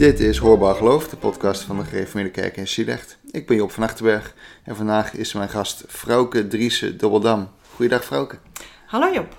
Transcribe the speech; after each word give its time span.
Dit 0.00 0.20
is 0.20 0.38
Hoorbaar 0.38 0.74
Geloof, 0.74 1.08
de 1.08 1.16
podcast 1.16 1.62
van 1.62 1.78
de 1.78 1.84
Gereformeerde 1.84 2.30
Kerk 2.30 2.56
in 2.56 2.66
Sielecht. 2.66 3.18
Ik 3.30 3.46
ben 3.46 3.56
Job 3.56 3.70
van 3.70 3.82
Achterberg 3.82 4.34
en 4.64 4.76
vandaag 4.76 5.14
is 5.14 5.32
mijn 5.32 5.48
gast 5.48 5.84
Frauke 5.88 6.48
Driessen 6.48 6.98
Dobbeldam. 6.98 7.48
Goeiedag 7.74 8.04
Frauke. 8.04 8.38
Hallo 8.86 9.12
Job. 9.12 9.36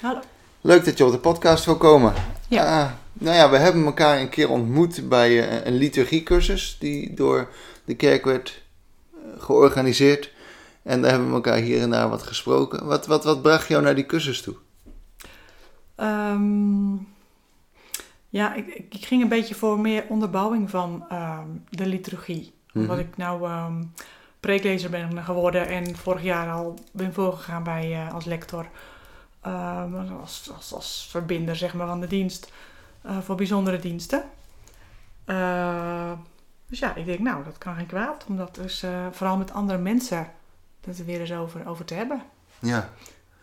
Hallo. 0.00 0.20
Leuk 0.60 0.84
dat 0.84 0.98
je 0.98 1.04
op 1.04 1.10
de 1.10 1.18
podcast 1.18 1.64
wil 1.64 1.76
komen. 1.76 2.14
Ja. 2.48 2.82
Ah, 2.82 2.90
nou 3.12 3.36
ja, 3.36 3.50
we 3.50 3.56
hebben 3.56 3.84
elkaar 3.84 4.20
een 4.20 4.28
keer 4.28 4.50
ontmoet 4.50 5.08
bij 5.08 5.48
eh, 5.48 5.66
een 5.66 5.76
liturgiecursus 5.76 6.76
die 6.80 7.14
door 7.14 7.48
de 7.84 7.94
kerk 7.94 8.24
werd 8.24 8.62
eh, 9.12 9.42
georganiseerd. 9.42 10.32
En 10.82 11.02
daar 11.02 11.10
hebben 11.10 11.28
we 11.28 11.34
elkaar 11.34 11.58
hier 11.58 11.80
en 11.80 11.90
daar 11.90 12.08
wat 12.08 12.22
gesproken. 12.22 12.86
Wat, 12.86 13.06
wat, 13.06 13.24
wat 13.24 13.42
bracht 13.42 13.68
jou 13.68 13.82
naar 13.82 13.94
die 13.94 14.06
cursus 14.06 14.42
toe? 14.42 14.56
Ehm, 15.96 16.94
ja, 18.36 18.54
ik, 18.54 18.86
ik 18.90 19.04
ging 19.04 19.22
een 19.22 19.28
beetje 19.28 19.54
voor 19.54 19.80
meer 19.80 20.04
onderbouwing 20.08 20.70
van 20.70 21.04
ehm, 21.08 21.48
de 21.68 21.86
liturgie. 21.86 22.54
Omdat 22.74 22.98
ik 22.98 23.16
nou 23.16 23.44
ehm, 23.44 23.82
preeklezer 24.40 24.90
ben 24.90 25.24
geworden 25.24 25.66
en 25.66 25.96
vorig 25.96 26.22
jaar 26.22 26.50
al 26.50 26.78
ben 26.92 27.12
voorgegaan 27.12 27.62
bij, 27.62 27.92
eh, 27.92 28.14
als 28.14 28.24
lector. 28.24 28.66
ehm, 29.40 29.94
als, 30.20 30.50
als, 30.56 30.72
als 30.72 31.06
verbinder 31.10 31.56
zeg 31.56 31.74
maar, 31.74 31.86
van 31.86 32.00
de 32.00 32.06
dienst 32.06 32.52
eh, 33.02 33.18
voor 33.18 33.36
bijzondere 33.36 33.78
diensten. 33.78 34.24
Eh, 35.24 36.12
dus 36.68 36.78
ja, 36.78 36.94
ik 36.94 37.04
denk 37.04 37.18
nou, 37.18 37.44
dat 37.44 37.58
kan 37.58 37.74
geen 37.74 37.86
kwaad. 37.86 38.24
Om 38.28 38.36
dat 38.36 38.54
dus 38.54 38.84
vooral 39.10 39.36
met 39.36 39.52
andere 39.52 39.78
mensen 39.78 40.30
dat 40.80 40.98
er 40.98 41.04
weer 41.04 41.20
eens 41.20 41.32
over, 41.32 41.68
over 41.68 41.84
te 41.84 41.94
hebben. 41.94 42.22
Ja. 42.58 42.90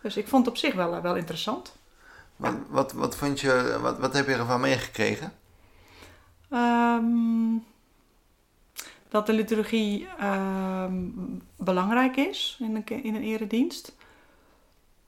Dus 0.02 0.16
ik 0.16 0.28
vond 0.28 0.44
het 0.44 0.54
op 0.54 0.60
zich 0.60 0.74
wel, 0.74 1.00
wel 1.00 1.16
interessant. 1.16 1.76
Wat, 2.36 2.54
wat, 2.68 2.92
wat, 2.92 3.16
vond 3.16 3.40
je, 3.40 3.78
wat, 3.80 3.98
wat 3.98 4.12
heb 4.12 4.26
je 4.26 4.34
ervan 4.34 4.60
meegekregen? 4.60 5.32
Ehm, 6.50 7.56
dat 9.08 9.26
de 9.26 9.32
liturgie 9.32 10.08
ehm, 10.18 11.08
belangrijk 11.56 12.16
is 12.16 12.58
in 12.60 12.76
een, 12.76 13.04
in 13.04 13.14
een 13.14 13.22
eredienst. 13.22 13.96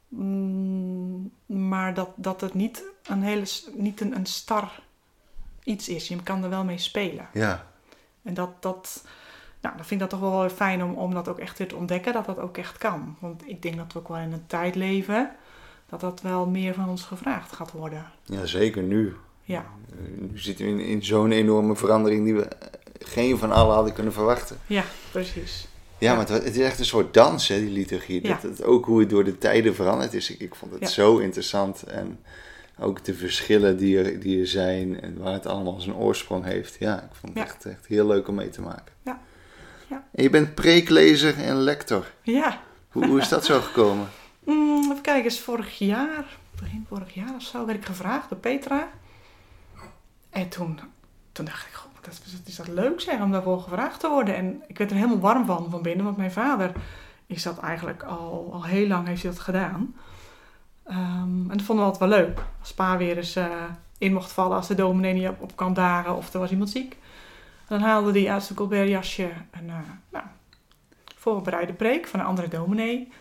Mm, 0.08 1.30
maar 1.46 1.94
dat, 1.94 2.08
dat 2.14 2.40
het 2.40 2.54
niet 2.54 2.84
een, 3.02 3.22
hele, 3.22 3.46
niet 3.72 4.00
een, 4.00 4.16
een 4.16 4.26
star 4.26 4.82
iets 5.62 5.88
is. 5.88 6.08
Je 6.08 6.22
kan 6.22 6.42
er 6.42 6.50
wel 6.50 6.64
mee 6.64 6.78
spelen. 6.78 7.28
Ja. 7.32 7.66
En 8.22 8.34
dat, 8.34 8.62
dat, 8.62 9.04
nou, 9.60 9.76
dan 9.76 9.84
vind 9.84 10.02
ik 10.02 10.10
dat 10.10 10.20
toch 10.20 10.30
wel 10.30 10.48
fijn 10.48 10.82
om, 10.82 10.94
om 10.94 11.14
dat 11.14 11.28
ook 11.28 11.38
echt 11.38 11.58
weer 11.58 11.68
te 11.68 11.76
ontdekken, 11.76 12.12
dat 12.12 12.26
dat 12.26 12.38
ook 12.38 12.56
echt 12.56 12.78
kan. 12.78 13.16
Want 13.18 13.48
ik 13.48 13.62
denk 13.62 13.76
dat 13.76 13.92
we 13.92 13.98
ook 13.98 14.08
wel 14.08 14.18
in 14.18 14.32
een 14.32 14.46
tijd 14.46 14.74
leven 14.74 15.30
dat 15.88 16.00
dat 16.00 16.20
wel 16.20 16.46
meer 16.46 16.74
van 16.74 16.88
ons 16.88 17.02
gevraagd 17.02 17.52
gaat 17.52 17.72
worden. 17.72 18.06
ja, 18.24 18.46
zeker 18.46 18.82
nu. 18.82 19.14
Ja, 19.42 19.64
Eh, 19.90 20.30
Nu 20.30 20.38
zitten 20.38 20.64
we 20.64 20.70
in, 20.70 20.80
in 20.80 21.04
zo'n 21.04 21.32
enorme 21.32 21.76
verandering 21.76 22.24
die 22.24 22.34
we 22.34 22.44
eh, 22.44 22.68
geen 22.98 23.38
van 23.38 23.52
allen 23.52 23.74
hadden 23.74 23.92
kunnen 23.92 24.12
verwachten. 24.12 24.56
ja 24.66 24.84
precies. 25.10 25.68
Ja, 25.98 26.14
maar 26.14 26.28
het, 26.28 26.44
het 26.44 26.56
is 26.56 26.62
echt 26.64 26.78
een 26.78 26.84
soort 26.84 27.14
dans, 27.14 27.48
hè, 27.48 27.58
die 27.60 27.70
liturgie. 27.70 28.26
Ja. 28.26 28.38
Dat, 28.42 28.62
ook 28.64 28.84
hoe 28.86 29.00
het 29.00 29.10
door 29.10 29.24
de 29.24 29.38
tijden 29.38 29.74
veranderd 29.74 30.14
is. 30.14 30.30
Ik, 30.30 30.40
ik 30.40 30.54
vond 30.54 30.72
het 30.72 30.80
Ja. 30.80 30.86
zo 30.88 31.18
interessant. 31.18 31.82
En 31.82 32.18
ook 32.78 33.04
de 33.04 33.14
verschillen 33.14 33.76
die 33.76 33.98
er, 34.02 34.20
die 34.20 34.40
er 34.40 34.46
zijn 34.46 35.00
en 35.00 35.18
waar 35.18 35.32
het 35.32 35.46
allemaal 35.46 35.80
zijn 35.80 35.96
oorsprong 35.96 36.44
heeft. 36.44 36.76
Ja, 36.78 36.96
ik 37.02 37.08
vond 37.14 37.34
het 37.34 37.42
Ja. 37.42 37.52
echt, 37.52 37.64
echt 37.64 37.86
heel 37.86 38.06
leuk 38.06 38.28
om 38.28 38.34
mee 38.34 38.48
te 38.50 38.60
maken. 38.60 38.92
Ja. 39.04 39.20
Ja. 39.90 40.04
En 40.14 40.22
je 40.22 40.30
bent 40.30 40.54
preeklezer 40.54 41.38
en 41.38 41.56
lector. 41.56 42.06
Ja, 42.22 42.60
Hoe, 42.90 43.06
hoe 43.06 43.20
is 43.20 43.28
dat 43.28 43.44
zo 43.44 43.60
gekomen? 43.60 44.08
Kijken, 45.06 45.24
eens 45.24 45.40
vorig 45.40 45.78
jaar, 45.78 46.24
begin 46.60 46.86
vorig 46.88 47.14
jaar 47.14 47.34
of 47.34 47.42
zo, 47.42 47.66
werd 47.66 47.78
ik 47.78 47.84
gevraagd 47.84 48.28
door 48.28 48.38
Petra. 48.38 48.88
En 50.30 50.48
toen, 50.48 50.80
toen 51.32 51.44
dacht 51.44 51.66
ik, 51.66 51.72
goh, 51.72 51.92
dat 52.00 52.12
is, 52.12 52.32
dat 52.32 52.46
is 52.46 52.56
dat 52.56 52.68
leuk 52.68 53.00
zeg, 53.00 53.20
om 53.20 53.32
daarvoor 53.32 53.60
gevraagd 53.60 54.00
te 54.00 54.08
worden. 54.08 54.36
En 54.36 54.62
ik 54.66 54.78
werd 54.78 54.90
er 54.90 54.96
helemaal 54.96 55.18
warm 55.18 55.46
van, 55.46 55.70
van 55.70 55.82
binnen, 55.82 56.04
want 56.04 56.16
mijn 56.16 56.32
vader 56.32 56.72
is 57.26 57.42
dat 57.42 57.58
eigenlijk 57.58 58.02
al, 58.02 58.50
al 58.52 58.64
heel 58.64 58.86
lang 58.86 59.06
heeft 59.06 59.22
hij 59.22 59.30
dat 59.30 59.40
gedaan. 59.40 59.94
Ehm, 60.84 61.50
en 61.50 61.56
dat 61.56 61.62
vonden 61.62 61.84
we 61.84 61.90
altijd 61.92 62.10
wel 62.10 62.18
leuk. 62.18 62.40
Als 62.60 62.74
pa 62.74 62.96
weer 62.96 63.16
eens 63.16 63.36
eh, 63.36 63.64
in 63.98 64.12
mocht 64.12 64.32
vallen, 64.32 64.56
als 64.56 64.68
de 64.68 64.74
dominee 64.74 65.12
niet 65.12 65.28
op, 65.38 65.56
kan 65.56 65.74
dagen 65.74 66.16
of 66.16 66.34
er 66.34 66.40
was 66.40 66.50
iemand 66.50 66.70
ziek. 66.70 66.96
Dan 67.68 67.80
haalde 67.80 68.20
hij 68.20 68.30
uit 68.30 68.42
zijn 68.42 68.58
colbertjasje 68.58 69.30
een 69.50 69.68
eh, 69.68 69.76
nou, 70.10 70.24
voorbereide 71.16 71.72
preek 71.72 72.06
van 72.06 72.20
een 72.20 72.26
andere 72.26 72.48
dominee. 72.48 73.12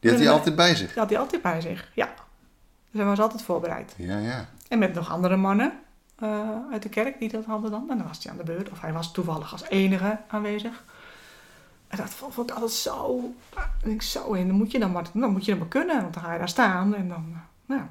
Die 0.00 0.10
had 0.10 0.20
hij 0.20 0.30
altijd 0.30 0.56
bij 0.56 0.74
zich. 0.74 0.86
Dat 0.88 0.96
had 0.96 1.10
hij 1.10 1.18
altijd 1.18 1.42
bij 1.42 1.60
zich, 1.60 1.90
ja. 1.94 2.14
Dus 2.90 3.00
hij 3.00 3.04
was 3.04 3.20
altijd 3.20 3.42
voorbereid. 3.42 3.94
Ja, 3.96 4.18
ja. 4.18 4.48
En 4.68 4.78
met 4.78 4.94
nog 4.94 5.10
andere 5.10 5.36
mannen 5.36 5.72
eh, 6.18 6.48
uit 6.72 6.82
de 6.82 6.88
kerk 6.88 7.18
die 7.18 7.28
dat 7.28 7.44
hadden 7.44 7.70
dan. 7.70 7.90
En 7.90 7.98
dan 7.98 8.06
was 8.06 8.22
hij 8.22 8.32
aan 8.32 8.38
de 8.38 8.44
beurt. 8.44 8.70
Of 8.70 8.80
hij 8.80 8.92
was 8.92 9.12
toevallig 9.12 9.52
als 9.52 9.68
enige 9.68 10.18
aanwezig. 10.28 10.84
En 11.88 11.96
dat 11.96 12.10
vond 12.10 12.50
ik 12.50 12.54
altijd 12.54 12.72
zo... 12.72 13.32
Ik 13.82 14.02
zo, 14.02 14.34
en 14.34 14.46
dan 14.46 14.56
moet 14.56 14.70
je 14.70 14.78
dan 14.78 14.92
maar, 14.92 15.04
dan 15.12 15.30
moet 15.32 15.44
je 15.44 15.50
dan 15.50 15.60
maar 15.60 15.68
kunnen. 15.68 16.00
Want 16.02 16.14
dan 16.14 16.22
ga 16.22 16.32
je 16.32 16.38
daar 16.38 16.48
staan 16.48 16.94
en 16.94 17.08
dan... 17.08 17.32
eh, 17.32 17.40
nou. 17.76 17.82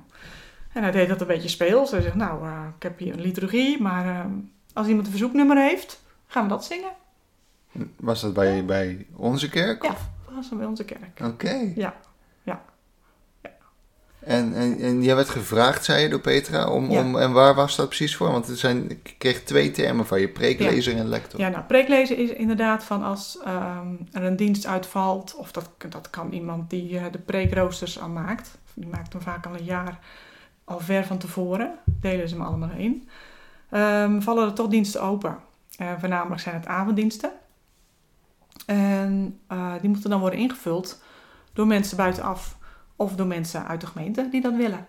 En 0.73 0.83
hij 0.83 0.91
deed 0.91 1.07
dat 1.07 1.21
een 1.21 1.27
beetje 1.27 1.49
speels. 1.49 1.91
Hij 1.91 2.01
zegt, 2.01 2.15
nou, 2.15 2.45
eh, 2.45 2.63
ik 2.77 2.83
heb 2.83 2.99
hier 2.99 3.13
een 3.13 3.21
liturgie. 3.21 3.81
Maar 3.81 4.25
als 4.73 4.87
iemand 4.87 5.05
een 5.05 5.11
verzoeknummer 5.11 5.57
heeft, 5.57 6.01
gaan 6.27 6.43
we 6.43 6.49
dat 6.49 6.65
zingen. 6.65 6.91
Was 7.95 8.21
dat 8.21 8.33
bij, 8.33 8.65
bij 8.65 9.05
onze 9.15 9.49
kerk? 9.49 9.83
Ja, 9.83 9.89
of? 9.89 10.09
Dan 10.49 10.57
bij 10.57 10.67
onze 10.67 10.85
kerk. 10.85 11.19
Oké. 11.23 11.71
Ja, 11.75 11.93
ja. 12.43 12.61
En, 14.19 14.53
en, 14.53 14.79
en 14.79 15.03
jij 15.03 15.15
werd 15.15 15.29
gevraagd, 15.29 15.85
zei 15.85 16.01
je, 16.01 16.09
door 16.09 16.19
Petra, 16.19 16.69
om, 16.69 16.91
Ja. 16.91 16.99
om, 17.01 17.17
en 17.17 17.31
waar 17.31 17.55
was 17.55 17.75
dat 17.75 17.87
precies 17.87 18.15
voor? 18.15 18.31
Want 18.31 18.47
er 18.47 18.57
zijn, 18.57 18.89
ik 18.89 19.15
kreeg 19.17 19.43
twee 19.43 19.71
termen 19.71 20.05
van 20.07 20.19
je, 20.19 20.29
preeklezer 20.29 20.95
en 20.97 21.07
lector. 21.07 21.39
Ja, 21.39 21.49
nou, 21.49 21.63
preeklezen 21.63 22.17
is 22.17 22.29
inderdaad 22.29 22.83
van 22.83 23.03
als 23.03 23.39
ehm, 23.43 23.87
er 24.11 24.23
een 24.23 24.35
dienst 24.35 24.65
uitvalt, 24.65 25.35
of 25.35 25.51
dat, 25.51 25.69
dat 25.89 26.09
kan 26.09 26.31
iemand 26.31 26.69
die 26.69 26.97
eh, 26.97 27.05
de 27.11 27.17
preekroosters 27.19 27.99
al 27.99 28.09
maakt. 28.09 28.57
Die 28.73 28.87
maakt 28.87 29.13
hem 29.13 29.21
vaak 29.21 29.45
al 29.45 29.55
een 29.55 29.63
jaar 29.63 29.99
al 30.63 30.79
ver 30.79 31.05
van 31.05 31.17
tevoren, 31.17 31.71
delen 31.85 32.29
ze 32.29 32.35
hem 32.35 32.43
allemaal 32.45 32.69
in. 32.77 33.09
Ehm, 33.69 34.21
vallen 34.21 34.45
er 34.45 34.53
toch 34.53 34.67
diensten 34.67 35.01
open. 35.01 35.37
Eh, 35.77 35.87
voornamelijk 35.99 36.41
zijn 36.41 36.55
het 36.55 36.67
avonddiensten. 36.67 37.31
En 38.65 39.39
eh, 39.47 39.73
die 39.81 39.89
moeten 39.89 40.09
dan 40.09 40.19
worden 40.19 40.39
ingevuld 40.39 41.01
door 41.53 41.67
mensen 41.67 41.97
buitenaf 41.97 42.57
of 42.95 43.15
door 43.15 43.27
mensen 43.27 43.67
uit 43.67 43.81
de 43.81 43.87
gemeente 43.87 44.27
die 44.31 44.41
dat 44.41 44.55
willen. 44.55 44.87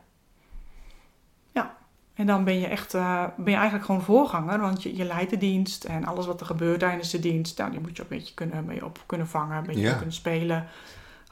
Ja, 1.53 1.77
en 2.15 2.27
dan 2.27 2.45
ben 2.45 2.59
je 2.59 2.67
echt, 2.67 2.95
eh, 2.95 3.25
ben 3.37 3.51
je 3.51 3.55
eigenlijk 3.55 3.85
gewoon 3.85 4.03
voorganger, 4.03 4.61
want 4.61 4.83
je, 4.83 4.97
je 4.97 5.05
leidt 5.05 5.31
de 5.31 5.39
dienst 5.39 5.85
en 5.85 6.05
alles 6.05 6.27
wat 6.27 6.41
er 6.41 6.47
gebeurt 6.47 6.81
tijdens 6.81 7.11
de 7.11 7.21
dienst, 7.21 7.59
nou, 7.59 7.71
die 7.71 7.81
moet 7.81 7.97
je 7.97 8.03
ook 8.03 8.11
een 8.11 8.17
beetje 8.19 8.35
kunnen, 8.35 8.65
mee 8.65 8.85
op 8.85 8.99
kunnen 9.07 9.29
vangen, 9.29 9.57
een 9.57 9.67
beetje 9.67 9.81
Ja. 9.81 9.95
kunnen 9.95 10.15
spelen. 10.15 10.67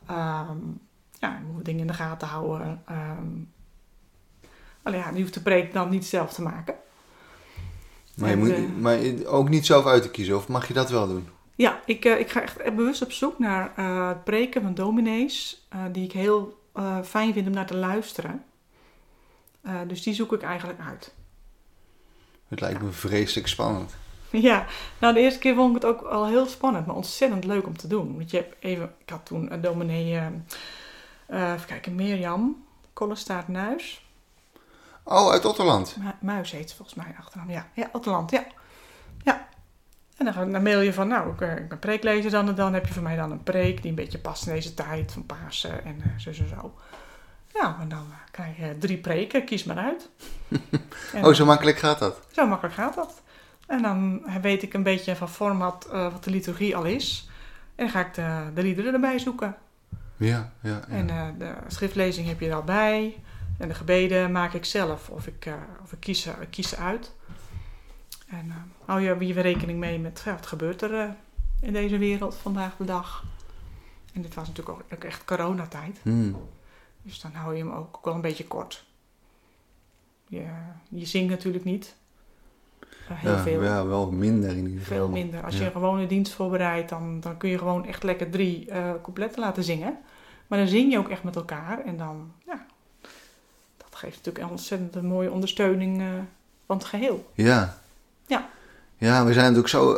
Ehm, 0.07 0.57
ja, 1.19 1.29
je 1.39 1.53
moet 1.53 1.65
dingen 1.65 1.81
in 1.81 1.87
de 1.87 1.93
gaten 1.93 2.29
houden. 2.29 2.83
Ehm 2.87 3.27
alleen 4.83 5.01
ja, 5.01 5.11
je 5.15 5.21
hoeft 5.21 5.35
de 5.35 5.41
preek 5.41 5.73
dan 5.73 5.89
niet 5.91 6.07
zelf 6.07 6.33
te 6.33 6.43
maken. 6.43 6.75
Maar, 8.15 8.29
je 8.29 8.35
En, 8.35 8.39
moet, 8.39 8.81
maar 8.81 8.99
ook 9.27 9.49
niet 9.49 9.67
zelf 9.67 9.87
uit 9.87 10.03
te 10.03 10.11
kiezen, 10.11 10.37
of 10.37 10.49
mag 10.49 10.69
je 10.69 10.75
dat 10.75 10.91
wel 10.91 11.09
doen? 11.09 11.29
Ja, 11.59 11.81
ik, 11.85 12.05
eh, 12.05 12.19
ik 12.19 12.31
ga 12.31 12.43
echt 12.43 12.63
bewust 12.75 13.03
op 13.03 13.13
zoek 13.13 13.39
naar 13.39 13.73
eh, 13.77 14.11
preken 14.25 14.63
van 14.63 14.75
dominees, 14.75 15.67
eh, 15.69 15.85
die 15.93 16.05
ik 16.05 16.13
heel 16.13 16.59
fijn 17.05 17.33
vind 17.33 17.47
om 17.47 17.53
naar 17.53 17.67
te 17.67 17.77
luisteren. 17.77 18.45
Dus 19.87 20.03
die 20.03 20.15
zoek 20.15 20.33
ik 20.33 20.43
eigenlijk 20.43 20.81
uit. 20.81 21.15
Het 22.49 22.61
lijkt 22.61 22.83
me 22.83 22.91
vreselijk 22.91 23.49
spannend. 23.49 23.95
Ja, 24.31 24.67
nou 24.99 25.15
de 25.15 25.21
eerste 25.21 25.39
keer 25.39 25.55
vond 25.55 25.77
ik 25.77 25.83
het 25.83 25.91
ook 25.91 26.03
al 26.03 26.27
heel 26.27 26.47
spannend, 26.47 26.87
maar 26.87 26.97
ontzettend 26.97 27.45
leuk 27.45 27.67
om 27.67 27.77
te 27.77 27.87
doen. 27.87 28.17
Want 28.17 28.31
je 28.31 28.37
hebt 28.37 28.57
even, 28.61 28.95
ik 28.99 29.11
had 29.11 29.27
toen 29.27 29.53
een 29.53 29.61
dominee, 29.61 30.21
even 31.29 31.67
kijken, 31.67 31.95
Mirjam 31.95 32.65
Kollestaart 32.93 33.49
Nuis. 33.49 34.07
Oh, 35.05 35.31
uit 35.31 35.45
Otterland. 35.45 35.97
Mu- 35.97 36.11
Muis 36.21 36.51
heet 36.51 36.75
volgens 36.75 36.97
mij 36.97 37.15
achternaam. 37.19 37.51
Ja, 37.51 37.69
ja 37.75 37.89
Otterland, 37.93 38.31
ja. 38.31 38.45
Ja. 39.25 39.49
En 40.19 40.53
dan, 40.53 40.63
mail 40.63 40.81
je 40.81 40.93
van, 40.93 41.09
nou, 41.09 41.33
ik, 41.33 41.41
eh, 41.41 41.57
ik 41.57 41.69
ben 41.69 41.79
preeklezer 41.79 42.31
dan 42.31 42.49
en 42.49 42.55
dan. 42.55 42.75
Heb 42.75 42.87
je 42.87 42.93
voor 42.93 43.03
mij 43.03 43.17
dan 43.17 43.31
een 43.31 43.43
preek 43.43 43.83
die 43.83 43.91
een 43.91 43.97
beetje 43.97 44.19
past 44.19 44.47
in 44.47 44.53
deze 44.53 44.75
tijd 44.75 45.13
van 45.13 45.27
Pasen 45.27 45.85
en 45.85 46.01
eh, 46.03 46.11
zo, 46.17 46.33
zo, 46.33 46.45
zo. 46.47 46.75
Ja, 47.55 47.77
en 47.81 47.89
dan 47.89 48.07
eh, 48.11 48.17
krijg 48.31 48.57
je 48.57 48.79
drie 48.79 48.99
preken, 48.99 49.45
kies 49.45 49.65
maar 49.65 49.77
uit. 49.77 50.09
Oh, 51.23 51.35
zo 51.35 51.45
makkelijk 51.45 51.79
gaat 51.79 51.99
dat. 51.99 52.21
zo 52.31 52.47
makkelijk 52.47 52.75
gaat 52.75 52.95
dat. 52.95 53.23
En 53.67 53.83
dan 53.83 54.23
weet 54.43 54.63
ik 54.63 54.75
een 54.75 54.83
beetje 54.83 55.17
van 55.17 55.29
format 55.29 55.89
wat 55.91 56.25
de 56.25 56.31
liturgie 56.31 56.77
al 56.77 56.85
is. 56.85 57.29
En 57.75 57.85
dan 57.85 57.89
ga 57.89 58.01
ik 58.01 58.15
de, 58.15 58.51
de 58.55 58.63
liederen 58.63 58.95
erbij 58.95 59.19
zoeken. 59.19 59.57
Ja, 60.17 60.53
ja. 60.61 60.71
ja. 60.71 60.85
En 60.89 61.07
de 61.39 61.55
schriftlezing 61.67 62.27
heb 62.27 62.41
je 62.41 62.49
er 62.49 62.55
al 62.55 62.63
bij. 62.63 63.17
En 63.59 63.69
de 63.69 63.75
gebeden 63.75 64.33
maak 64.33 64.53
ik 64.53 64.65
zelf. 64.65 65.09
Of 65.09 65.27
ik, 65.27 65.49
of 65.83 65.93
ik, 65.93 66.01
kies, 66.01 66.29
kies 66.51 66.69
ze 66.69 66.77
uit. 66.77 67.13
En 68.29 68.51
eh, 68.51 68.57
hou 68.85 69.01
je 69.01 69.17
weer 69.17 69.41
rekening 69.41 69.79
mee 69.79 69.99
met 69.99 70.23
ja, 70.25 70.33
wat 70.33 70.47
gebeurt 70.47 70.83
er 70.83 70.95
eh, 70.95 71.11
in 71.61 71.73
deze 71.73 71.99
wereld 71.99 72.35
vandaag 72.35 72.77
de 72.77 72.85
dag. 72.85 73.25
En 74.13 74.23
dit 74.23 74.35
was 74.35 74.49
natuurlijk 74.49 74.79
ook, 74.93 75.05
echt 75.05 75.25
coronatijd. 75.25 75.99
Hmm. 76.03 76.37
Dus 77.03 77.21
dan 77.21 77.33
hou 77.33 77.57
je 77.57 77.63
hem 77.63 77.73
ook 77.73 78.05
wel 78.05 78.15
een 78.15 78.21
beetje 78.21 78.47
kort. 78.47 78.85
Je, 80.27 80.47
je 80.89 81.07
zingt 81.07 81.31
natuurlijk 81.31 81.65
niet. 81.65 81.95
heel 83.09 83.33
ja, 83.33 83.43
veel. 83.43 83.63
Ja, 83.63 83.87
wel 83.87 84.11
minder 84.11 84.51
in 84.51 84.67
ieder 84.67 84.79
geval. 84.81 84.97
Veel 84.97 85.09
minder. 85.09 85.45
Als 85.45 85.59
je 85.59 85.65
een 85.65 85.73
gewone 85.73 86.07
dienst 86.07 86.33
voorbereidt, 86.33 86.89
dan, 86.89 87.21
dan 87.21 87.37
kun 87.37 87.49
je 87.49 87.59
gewoon 87.59 87.87
echt 87.87 88.03
lekker 88.03 88.31
drie 88.31 88.71
eh, 88.71 88.91
coupletten 89.03 89.41
laten 89.41 89.65
zingen. 89.65 89.99
Maar 90.47 90.59
dan 90.59 90.69
zing 90.69 90.93
je 90.93 90.99
ook 90.99 91.09
echt 91.09 91.23
met 91.23 91.37
elkaar. 91.37 91.85
En 91.85 91.97
dan, 91.97 92.33
ja, 92.47 92.67
dat 93.77 93.95
geeft 93.95 94.17
natuurlijk 94.17 94.45
een 94.45 94.51
ontzettend 94.51 95.03
mooie 95.03 95.31
ondersteuning 95.31 96.01
eh, 96.01 96.07
van 96.67 96.77
het 96.77 96.87
geheel. 96.87 97.31
Ja. 97.35 97.79
Ja. 98.29 98.49
Ja, 98.97 99.25
we 99.25 99.33
zijn 99.33 99.45
natuurlijk 99.45 99.69
zo, 99.69 99.97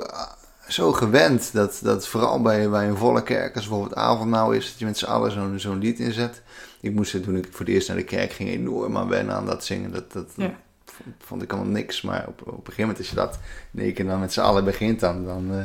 zo 0.68 0.92
gewend 0.92 1.52
dat, 1.52 1.80
dat 1.82 2.06
vooral 2.08 2.42
bij, 2.42 2.70
bij 2.70 2.88
een 2.88 2.96
volle 2.96 3.22
kerk, 3.22 3.54
als 3.56 3.68
bijvoorbeeld 3.68 3.98
avondmaal 3.98 4.52
is, 4.52 4.66
dat 4.70 4.78
je 4.78 4.84
met 4.84 4.98
z'n 4.98 5.04
allen 5.06 5.30
zo'n 5.32 5.58
zo'n 5.58 5.78
lied 5.78 5.98
inzet. 5.98 6.42
Ik 6.80 6.94
moest 6.94 7.14
er 7.14 7.20
toen 7.20 7.36
ik 7.36 7.48
voor 7.50 7.66
het 7.66 7.74
eerst 7.74 7.88
naar 7.88 7.96
de 7.96 8.04
kerk 8.04 8.32
ging 8.32 8.48
enorm 8.48 8.96
aan 8.96 9.08
wennen 9.08 9.34
aan 9.34 9.46
dat 9.46 9.64
zingen. 9.64 9.92
Dat, 9.92 10.12
dat, 10.12 10.32
Ja. 10.36 10.50
vond, 10.84 11.14
vond 11.18 11.42
ik 11.42 11.52
allemaal 11.52 11.70
niks. 11.72 12.02
Maar 12.02 12.24
op, 12.28 12.40
op 12.40 12.46
een 12.48 12.54
gegeven 12.56 12.80
moment, 12.80 12.98
als 12.98 13.08
je 13.08 13.14
dat 13.14 13.38
in 13.72 13.80
één 13.82 13.92
keer 13.94 14.06
dan 14.06 14.20
met 14.20 14.32
z'n 14.32 14.40
allen 14.40 14.64
begint, 14.64 15.00
dan, 15.00 15.24
dan, 15.24 15.46
eh, 15.50 15.64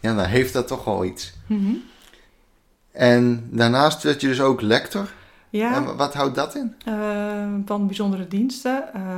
ja, 0.00 0.14
dan 0.14 0.24
heeft 0.24 0.52
dat 0.52 0.66
toch 0.66 0.84
wel 0.84 1.04
iets. 1.04 1.32
En 2.92 3.48
daarnaast 3.50 4.02
werd 4.02 4.20
je 4.20 4.26
dus 4.28 4.40
ook 4.40 4.60
lector. 4.60 5.12
Ja, 5.50 5.74
En 5.74 5.96
wat 5.96 6.14
houdt 6.14 6.34
dat 6.34 6.54
in? 6.54 6.74
eh, 6.84 6.94
van 7.66 7.86
bijzondere 7.86 8.28
diensten. 8.28 8.84
ehm, 8.94 9.17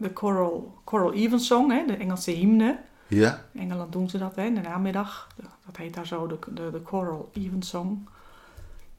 de 0.00 0.10
Choral, 0.14 0.80
choral 0.84 1.12
Evensong, 1.12 1.72
hè, 1.72 1.86
de 1.86 1.96
Engelse 1.96 2.30
hymne. 2.30 2.78
Ja. 3.06 3.44
In 3.52 3.60
Engeland 3.60 3.92
doen 3.92 4.08
ze 4.08 4.18
dat 4.18 4.36
hè, 4.36 4.44
in 4.44 4.54
de 4.54 4.60
namiddag. 4.60 5.28
Dat 5.66 5.76
heet 5.76 5.94
daar 5.94 6.06
zo 6.06 6.26
de, 6.26 6.38
de, 6.54 6.70
de 6.70 6.80
Choral 6.84 7.30
Evensong. 7.32 8.08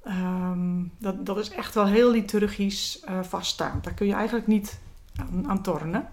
Ehm, 0.04 0.84
dat, 0.98 1.26
dat 1.26 1.38
is 1.38 1.50
echt 1.50 1.74
wel 1.74 1.86
heel 1.86 2.12
liturgisch 2.12 3.00
eh, 3.00 3.20
vaststaand. 3.22 3.84
Daar 3.84 3.94
kun 3.94 4.08
je 4.08 4.14
eigenlijk 4.14 4.48
niet 4.48 4.80
aan, 5.16 5.48
aan 5.48 5.62
tornen. 5.62 6.10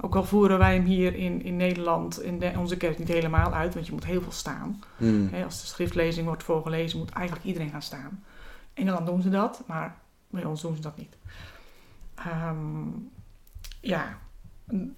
Ook 0.00 0.14
al 0.14 0.24
voeren 0.24 0.58
wij 0.58 0.74
hem 0.74 0.84
hier 0.84 1.14
in, 1.14 1.42
in 1.42 1.56
Nederland, 1.56 2.22
in 2.22 2.38
de, 2.38 2.52
onze 2.56 2.76
kerk, 2.76 2.98
niet 2.98 3.08
helemaal 3.08 3.54
uit, 3.54 3.74
want 3.74 3.86
je 3.86 3.92
moet 3.92 4.04
heel 4.04 4.22
veel 4.22 4.32
staan. 4.32 4.82
Hmm. 4.96 5.30
Als 5.44 5.60
de 5.60 5.66
schriftlezing 5.66 6.26
wordt 6.26 6.42
voorgelezen, 6.42 6.98
moet 6.98 7.10
eigenlijk 7.10 7.46
iedereen 7.46 7.70
gaan 7.70 7.82
staan. 7.82 8.24
In 8.74 8.82
Engeland 8.82 9.06
doen 9.06 9.22
ze 9.22 9.30
dat, 9.30 9.62
maar 9.66 9.96
bij 10.28 10.44
ons 10.44 10.62
doen 10.62 10.76
ze 10.76 10.82
dat 10.82 10.96
niet. 10.96 11.16
Ehm, 12.14 12.88
ja, 13.80 14.18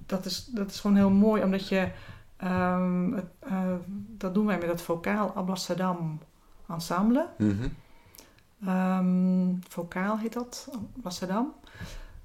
dat 0.07 0.25
is, 0.25 0.45
dat 0.45 0.71
is 0.71 0.81
gewoon 0.81 0.97
heel 0.97 1.11
mooi, 1.11 1.43
omdat 1.43 1.69
je... 1.69 1.91
ehm, 2.37 3.13
het, 3.13 3.27
eh, 3.39 3.73
dat 4.17 4.35
doen 4.35 4.47
wij 4.47 4.59
met 4.59 4.69
het 4.69 4.83
vocaal 4.83 5.31
Amsterdam 5.31 6.21
Ensemble. 6.69 7.27
Vocaal 9.69 10.19
heet 10.19 10.33
dat, 10.33 10.71
Amsterdam. 11.03 11.53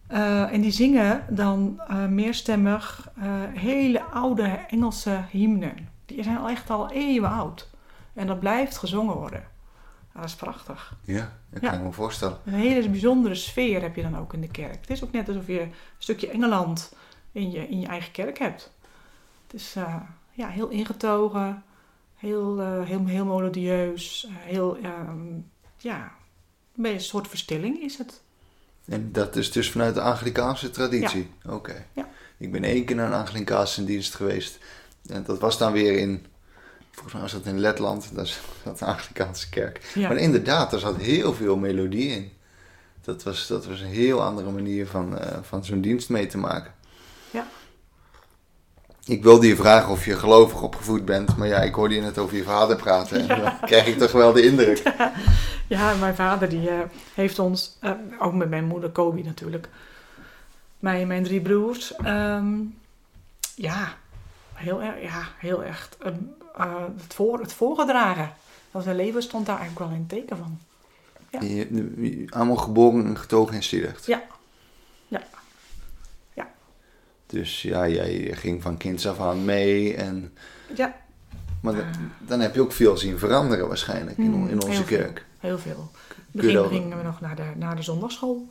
Eh, 0.07 0.53
en 0.53 0.61
die 0.61 0.71
zingen 0.71 1.25
dan 1.29 1.81
eh, 1.87 2.05
meerstemmig 2.05 3.11
hele 3.53 4.03
oude 4.03 4.43
Engelse 4.47 5.23
hymnen. 5.29 5.89
Die 6.05 6.23
zijn 6.23 6.37
al 6.37 6.49
echt 6.49 6.69
al 6.69 6.91
eeuwen 6.91 7.29
oud. 7.29 7.69
En 8.13 8.27
dat 8.27 8.39
blijft 8.39 8.77
gezongen 8.77 9.15
worden. 9.15 9.43
Ja, 10.15 10.21
dat 10.21 10.29
is 10.29 10.35
prachtig. 10.35 10.95
Ja, 11.03 11.37
dat 11.49 11.61
Ja. 11.61 11.69
kan 11.69 11.77
ik 11.79 11.85
me 11.85 11.91
voorstellen. 11.91 12.37
Een 12.45 12.53
hele 12.53 12.89
bijzondere 12.89 13.35
sfeer 13.35 13.81
heb 13.81 13.95
je 13.95 14.01
dan 14.01 14.17
ook 14.17 14.33
in 14.33 14.41
de 14.41 14.47
kerk. 14.51 14.81
Het 14.81 14.89
is 14.89 15.03
ook 15.03 15.11
net 15.11 15.27
alsof 15.27 15.47
je 15.47 15.61
een 15.61 15.73
stukje 15.97 16.29
Engeland 16.29 16.93
in 17.31 17.51
je, 17.51 17.67
in 17.67 17.79
je 17.79 17.87
eigen 17.87 18.11
kerk 18.11 18.37
hebt. 18.39 18.71
Het 19.47 19.53
is 19.61 19.73
eh, 19.75 19.95
ja, 20.31 20.47
heel 20.47 20.67
ingetogen, 20.67 21.63
heel, 22.15 22.59
eh, 22.61 22.83
heel, 22.83 23.05
heel 23.05 23.25
melodieus, 23.25 24.25
eh, 24.29 24.33
heel, 24.35 24.77
ehm, 24.77 25.33
ja, 25.77 26.01
een 26.75 26.81
beetje 26.83 26.97
een 26.97 27.03
soort 27.03 27.27
verstilling 27.27 27.81
is 27.81 27.97
het. 27.97 28.21
En 28.85 29.11
dat 29.11 29.35
is 29.35 29.51
dus 29.51 29.71
vanuit 29.71 29.93
de 29.93 30.01
Anglikaanse 30.01 30.69
traditie? 30.69 31.29
Oké. 31.49 31.85
Ja. 31.93 32.07
Ik 32.37 32.51
ben 32.51 32.63
één 32.63 32.85
keer 32.85 32.95
naar 32.95 33.07
een 33.07 33.19
Anglikaanse 33.19 33.83
dienst 33.85 34.15
geweest. 34.15 34.59
En 35.07 35.23
dat 35.23 35.39
was 35.39 35.57
dan 35.57 35.71
weer 35.71 35.97
in, 35.97 36.25
volgens 36.95 37.13
mij 37.13 37.21
was 37.21 37.31
dat 37.31 37.45
in 37.45 37.59
Letland, 37.59 38.09
dat 38.13 38.25
is 38.25 38.39
dat 38.63 38.79
de 38.79 38.85
Anglikaanse 38.85 39.49
kerk. 39.49 39.91
Ja. 39.93 40.07
Maar 40.07 40.17
inderdaad, 40.17 40.73
er 40.73 40.79
zat 40.79 40.97
heel 40.97 41.33
veel 41.33 41.57
melodie 41.57 42.09
in. 42.09 42.31
Dat 43.01 43.23
was, 43.23 43.47
dat 43.47 43.65
was 43.65 43.79
een 43.79 43.87
heel 43.87 44.23
andere 44.23 44.51
manier 44.51 44.87
van, 44.87 45.19
eh, 45.19 45.37
van 45.41 45.65
zo'n 45.65 45.81
dienst 45.81 46.09
mee 46.09 46.27
te 46.27 46.37
maken. 46.37 46.73
Ja. 47.31 47.47
Ik 49.05 49.23
wilde 49.23 49.47
je 49.47 49.55
vragen 49.55 49.91
of 49.91 50.05
je 50.05 50.15
gelovig 50.15 50.61
opgevoed 50.61 51.05
bent, 51.05 51.37
maar 51.37 51.47
ja, 51.47 51.61
ik 51.61 51.73
hoorde 51.73 51.95
je 51.95 52.01
net 52.01 52.17
over 52.17 52.35
je 52.35 52.43
vader 52.43 52.75
praten. 52.75 53.29
En 53.29 53.41
dan 53.41 53.59
krijg 53.59 53.87
ik 53.87 53.97
toch 53.97 54.11
wel 54.11 54.33
de 54.33 54.45
indruk. 54.45 54.81
Ja, 55.67 55.93
mijn 55.93 56.15
vader 56.15 56.49
die 56.49 56.69
eh, 56.69 56.79
heeft 57.13 57.39
ons, 57.39 57.77
eh, 57.79 57.91
ook 58.19 58.33
met 58.33 58.49
mijn 58.49 58.65
moeder 58.65 58.89
Kobi 58.89 59.23
natuurlijk, 59.23 59.69
mij 60.79 61.01
en 61.01 61.07
mijn 61.07 61.23
drie 61.23 61.41
broers, 61.41 61.95
ehm, 61.95 62.53
ja, 63.55 63.93
heel 64.53 64.81
erg, 64.81 65.01
ja, 65.01 65.27
heel 65.37 65.63
echt 65.63 65.97
eh, 66.57 66.73
het, 66.97 67.13
voor, 67.13 67.39
het 67.39 67.53
voorgedragen. 67.53 68.33
Dat 68.71 68.83
zijn 68.83 68.95
leven 68.95 69.23
stond 69.23 69.45
daar 69.45 69.57
eigenlijk 69.59 69.87
wel 69.87 69.97
in 69.97 70.05
het 70.07 70.09
teken 70.19 70.37
van. 70.37 70.59
Ja. 71.29 71.41
Je, 71.41 71.55
je- 72.01 72.25
allemaal 72.29 72.55
geboren 72.55 73.05
en 73.05 73.17
getogen 73.17 73.55
in 73.55 73.63
Stiedrecht. 73.63 74.05
Ja. 74.05 74.23
Ja. 75.07 75.21
Ja. 76.33 76.51
Dus 77.25 77.61
ja, 77.61 77.87
jij 77.87 78.31
ging 78.35 78.61
van 78.61 78.77
kinds 78.77 79.07
af 79.07 79.19
aan 79.19 79.45
mee. 79.45 79.95
En, 79.95 80.33
Ja, 80.75 80.95
maar 81.61 81.75
dan, 81.75 81.85
dan 82.19 82.39
heb 82.39 82.55
je 82.55 82.61
ook 82.61 82.71
veel 82.71 82.97
zien 82.97 83.19
veranderen 83.19 83.67
waarschijnlijk 83.67 84.17
in, 84.17 84.31
Mm, 84.31 84.47
in 84.47 84.55
onze 84.55 84.67
heel 84.69 84.83
veel. 84.83 84.97
kerk. 84.97 85.25
heel 85.39 85.57
veel. 85.57 85.91
Je 86.31 86.41
het 86.41 86.53
begin 86.53 86.67
gingen 86.81 86.97
we 86.97 87.03
nog 87.03 87.21
naar 87.21 87.35
de, 87.35 87.51
naar 87.55 87.75
de 87.75 87.81
zondagschool. 87.81 88.47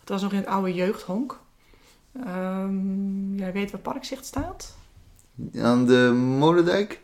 Het 0.00 0.08
was 0.08 0.22
nog 0.22 0.32
in 0.32 0.38
het 0.38 0.46
oude 0.46 0.74
jeugdhonk. 0.74 1.38
Ehm, 2.24 3.34
jij 3.36 3.52
weet 3.52 3.70
waar 3.70 3.80
Parkzicht 3.80 4.24
staat? 4.26 4.76
Aan 5.58 5.86
de 5.86 6.12
Molendijk? 6.38 7.00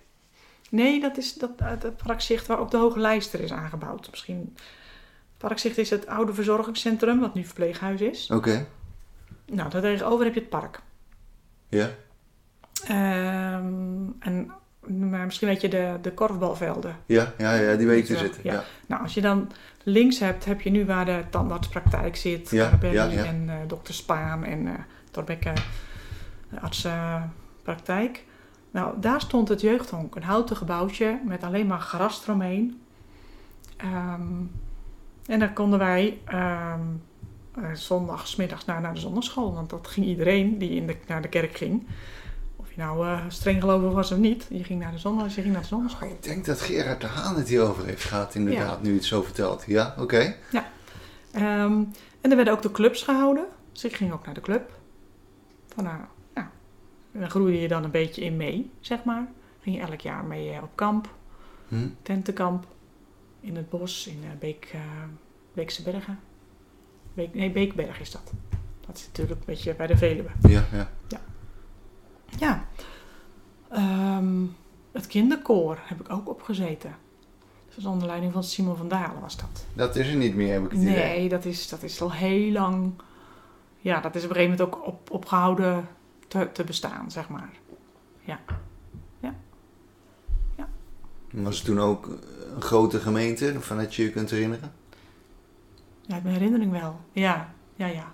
Nee, 0.72 1.00
dat 1.00 1.16
is 1.16 1.34
dat, 1.34 1.50
het 1.62 1.96
Parkzicht 1.96 2.46
waar 2.46 2.58
ook 2.58 2.70
de 2.70 2.76
Hoge 2.76 2.98
Lijster 2.98 3.40
is 3.40 3.52
aangebouwd. 3.52 4.10
Misschien. 4.10 4.56
Parkzicht 5.36 5.78
is 5.78 5.90
het 5.90 6.06
oude 6.06 6.34
verzorgingscentrum, 6.34 7.20
wat 7.20 7.34
nu 7.34 7.44
verpleeghuis 7.44 8.00
is. 8.00 8.30
Oké. 8.30 8.66
Nou, 9.46 9.70
daar 9.70 9.80
tegenover 9.80 10.24
heb 10.24 10.34
je 10.34 10.40
het 10.40 10.48
park. 10.48 10.80
Ja. 11.68 11.90
Ehm, 12.86 14.04
en 14.18 14.52
maar 14.86 15.24
misschien 15.24 15.48
weet 15.48 15.60
je 15.60 15.68
de, 15.68 15.98
de 16.02 16.12
korfbalvelden. 16.12 16.96
Ja, 17.06 17.32
ja, 17.38 17.54
ja, 17.54 17.76
die 17.76 17.86
weet 17.86 18.08
Ja, 18.08 18.16
zitten. 18.18 18.40
ja. 18.44 18.52
Ja. 18.52 18.64
Nou, 18.86 19.02
als 19.02 19.14
je 19.14 19.20
dan 19.20 19.52
links 19.82 20.18
hebt, 20.18 20.44
heb 20.44 20.60
je 20.60 20.70
nu 20.70 20.86
waar 20.86 21.04
de 21.04 21.24
tandartspraktijk 21.30 22.16
zit. 22.16 22.50
Ja, 22.50 22.78
ja, 22.80 23.04
ja. 23.04 23.24
en 23.24 23.44
eh, 23.48 23.56
dokter 23.66 23.94
Spaan 23.94 24.44
en 24.44 24.66
eh 24.66 24.72
Torbekke 25.10 25.52
de 26.50 26.60
artsenpraktijk. 26.60 28.24
Nou, 28.72 29.00
daar 29.00 29.20
stond 29.20 29.48
het 29.48 29.60
jeugdhonk. 29.60 30.14
Een 30.14 30.22
houten 30.22 30.56
gebouwtje 30.56 31.20
met 31.24 31.42
alleen 31.42 31.66
maar 31.66 31.80
gras 31.80 32.22
eromheen. 32.22 32.82
Ehm, 33.76 34.22
en 35.26 35.38
daar 35.38 35.52
konden 35.52 35.78
wij 35.78 36.18
eh, 36.24 36.74
zondagsmiddags 37.72 38.64
naar, 38.64 38.80
naar 38.80 38.94
de 38.94 39.00
zondagschool. 39.00 39.54
Want 39.54 39.70
dat 39.70 39.86
ging 39.86 40.06
iedereen 40.06 40.58
die 40.58 40.70
in 40.70 40.86
de, 40.86 40.96
naar 41.06 41.22
de 41.22 41.28
kerk 41.28 41.56
ging. 41.56 41.86
Of 42.56 42.70
je 42.70 42.80
nou 42.80 43.06
eh, 43.06 43.20
streng 43.28 43.60
gelovig 43.60 43.92
was 43.92 44.12
of 44.12 44.18
niet. 44.18 44.46
Je 44.50 44.64
ging 44.64 44.80
naar 44.80 44.92
de, 44.92 44.98
zondag, 44.98 45.34
je 45.34 45.40
ging 45.40 45.52
naar 45.52 45.62
de 45.62 45.68
zondagschool. 45.68 46.08
Ik 46.08 46.22
denk 46.22 46.44
dat 46.44 46.60
Gerard 46.60 47.00
de 47.00 47.06
Haan 47.06 47.36
het 47.36 47.48
hierover 47.48 47.84
heeft 47.84 48.04
gehad, 48.04 48.34
inderdaad, 48.34 48.82
nu 48.82 48.94
het 48.94 49.04
zo 49.04 49.22
vertelt. 49.22 49.64
Ja, 49.66 49.94
oké. 49.98 50.34
Ehm, 51.32 51.82
en 52.20 52.30
er 52.30 52.36
werden 52.36 52.52
ook 52.52 52.62
de 52.62 52.70
clubs 52.70 53.02
gehouden. 53.02 53.44
Dus 53.72 53.84
ik 53.84 53.96
ging 53.96 54.12
ook 54.12 54.24
naar 54.24 54.34
de 54.34 54.40
club. 54.40 54.70
Van, 55.74 55.84
nou, 55.84 55.96
ja. 55.96 56.08
En 57.12 57.20
dan 57.20 57.30
groeide 57.30 57.60
je 57.60 57.68
dan 57.68 57.84
een 57.84 57.90
beetje 57.90 58.24
in 58.24 58.36
mee, 58.36 58.70
zeg 58.80 59.04
maar. 59.04 59.28
Ging 59.60 59.76
je 59.76 59.82
elk 59.82 60.00
jaar 60.00 60.24
mee 60.24 60.50
eh, 60.50 60.62
op 60.62 60.70
kamp, 60.74 61.08
Hm? 61.68 61.88
tentenkamp. 62.02 62.66
In 63.40 63.56
het 63.56 63.68
bos, 63.70 64.06
in 64.06 64.18
eh, 64.22 64.38
Beek, 64.38 64.70
eh, 64.72 64.80
Beekse 65.52 65.82
Bergen. 65.82 66.18
Beek, 67.14 67.34
nee, 67.34 67.50
Beekberg 67.50 68.00
is 68.00 68.10
dat. 68.10 68.32
Dat 68.86 68.96
is 68.96 69.06
natuurlijk 69.06 69.40
een 69.40 69.46
beetje 69.46 69.74
bij 69.74 69.86
de 69.86 69.96
Veluwe. 69.96 70.30
Ja, 70.48 70.64
ja. 70.72 70.90
Ja. 72.38 72.66
Ehm, 73.70 74.44
het 74.92 75.06
kinderkoor 75.06 75.78
heb 75.82 76.00
ik 76.00 76.10
ook 76.12 76.28
opgezeten. 76.28 76.94
Dus 77.74 77.84
onder 77.84 78.06
leiding 78.06 78.32
van 78.32 78.44
Simon 78.44 78.76
van 78.76 78.88
Dalen 78.88 79.20
was 79.20 79.36
dat. 79.36 79.66
Dat 79.72 79.96
is 79.96 80.08
er 80.08 80.16
niet 80.16 80.34
meer, 80.34 80.52
heb 80.52 80.64
ik 80.64 80.70
het 80.70 80.80
idee. 80.80 80.94
Nee, 80.94 81.28
dat 81.28 81.44
is, 81.44 81.68
dat 81.68 81.82
is 81.82 82.00
al 82.02 82.12
heel 82.12 82.52
lang. 82.52 82.92
Ja, 83.78 84.00
dat 84.00 84.14
is 84.14 84.24
op 84.24 84.30
een 84.30 84.36
gegeven 84.36 84.58
moment 84.58 84.76
ook 84.76 84.86
op, 84.86 85.10
opgehouden 85.10 85.88
te, 86.32 86.52
te 86.52 86.64
bestaan, 86.64 87.10
zeg 87.10 87.28
maar. 87.28 87.50
Was 91.32 91.56
het 91.56 91.64
toen 91.64 91.80
ook 91.80 92.06
een 92.54 92.62
grote 92.62 93.00
gemeente, 93.00 93.60
vanuit 93.60 93.94
je 93.94 94.02
je 94.02 94.10
kunt 94.10 94.30
herinneren? 94.30 94.72
Ja, 96.00 96.20
mijn 96.22 96.34
herinnering 96.34 96.70
wel. 96.70 97.00
Ja, 97.12 97.54
ja, 97.74 97.86
ja. 97.86 98.12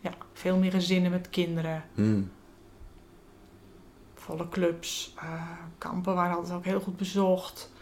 Ja, 0.00 0.10
veel 0.32 0.56
meer 0.58 0.70
gezinnen 0.70 1.10
met 1.10 1.30
kinderen, 1.30 1.84
Hm. 1.94 2.22
volle 4.14 4.48
clubs, 4.48 5.14
eh, 5.18 5.42
kampen 5.78 6.14
waren 6.14 6.36
altijd 6.36 6.54
ook 6.54 6.64
heel 6.64 6.80
goed 6.80 6.96
bezocht. 6.96 7.72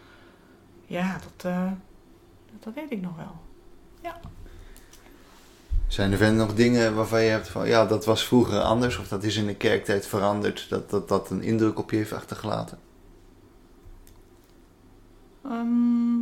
Ja, 0.87 1.19
dat, 1.19 1.45
eh, 1.53 1.73
dat 2.61 2.75
weet 2.75 2.91
ik 2.91 3.01
nog 3.01 3.17
wel. 3.17 3.37
Zijn 5.87 6.13
er 6.13 6.19
verder 6.19 6.37
nog 6.37 6.55
dingen 6.55 6.95
waarvan 6.95 7.23
je 7.23 7.31
hebt 7.31 7.49
van, 7.49 7.69
ja, 7.69 7.87
dat 7.87 8.05
was 8.05 8.27
vroeger 8.27 8.61
anders, 8.61 8.99
of 8.99 9.09
dat 9.09 9.23
is 9.25 9.37
in 9.37 9.47
de 9.47 9.55
kerktijd 9.55 10.07
veranderd, 10.07 10.67
dat 10.69 10.91
dat, 10.91 11.09
dat 11.09 11.31
een 11.31 11.43
indruk 11.43 11.79
op 11.79 11.91
je 11.91 11.97
heeft 11.97 12.13
achtergelaten? 12.13 12.79
Ehm, 15.45 16.21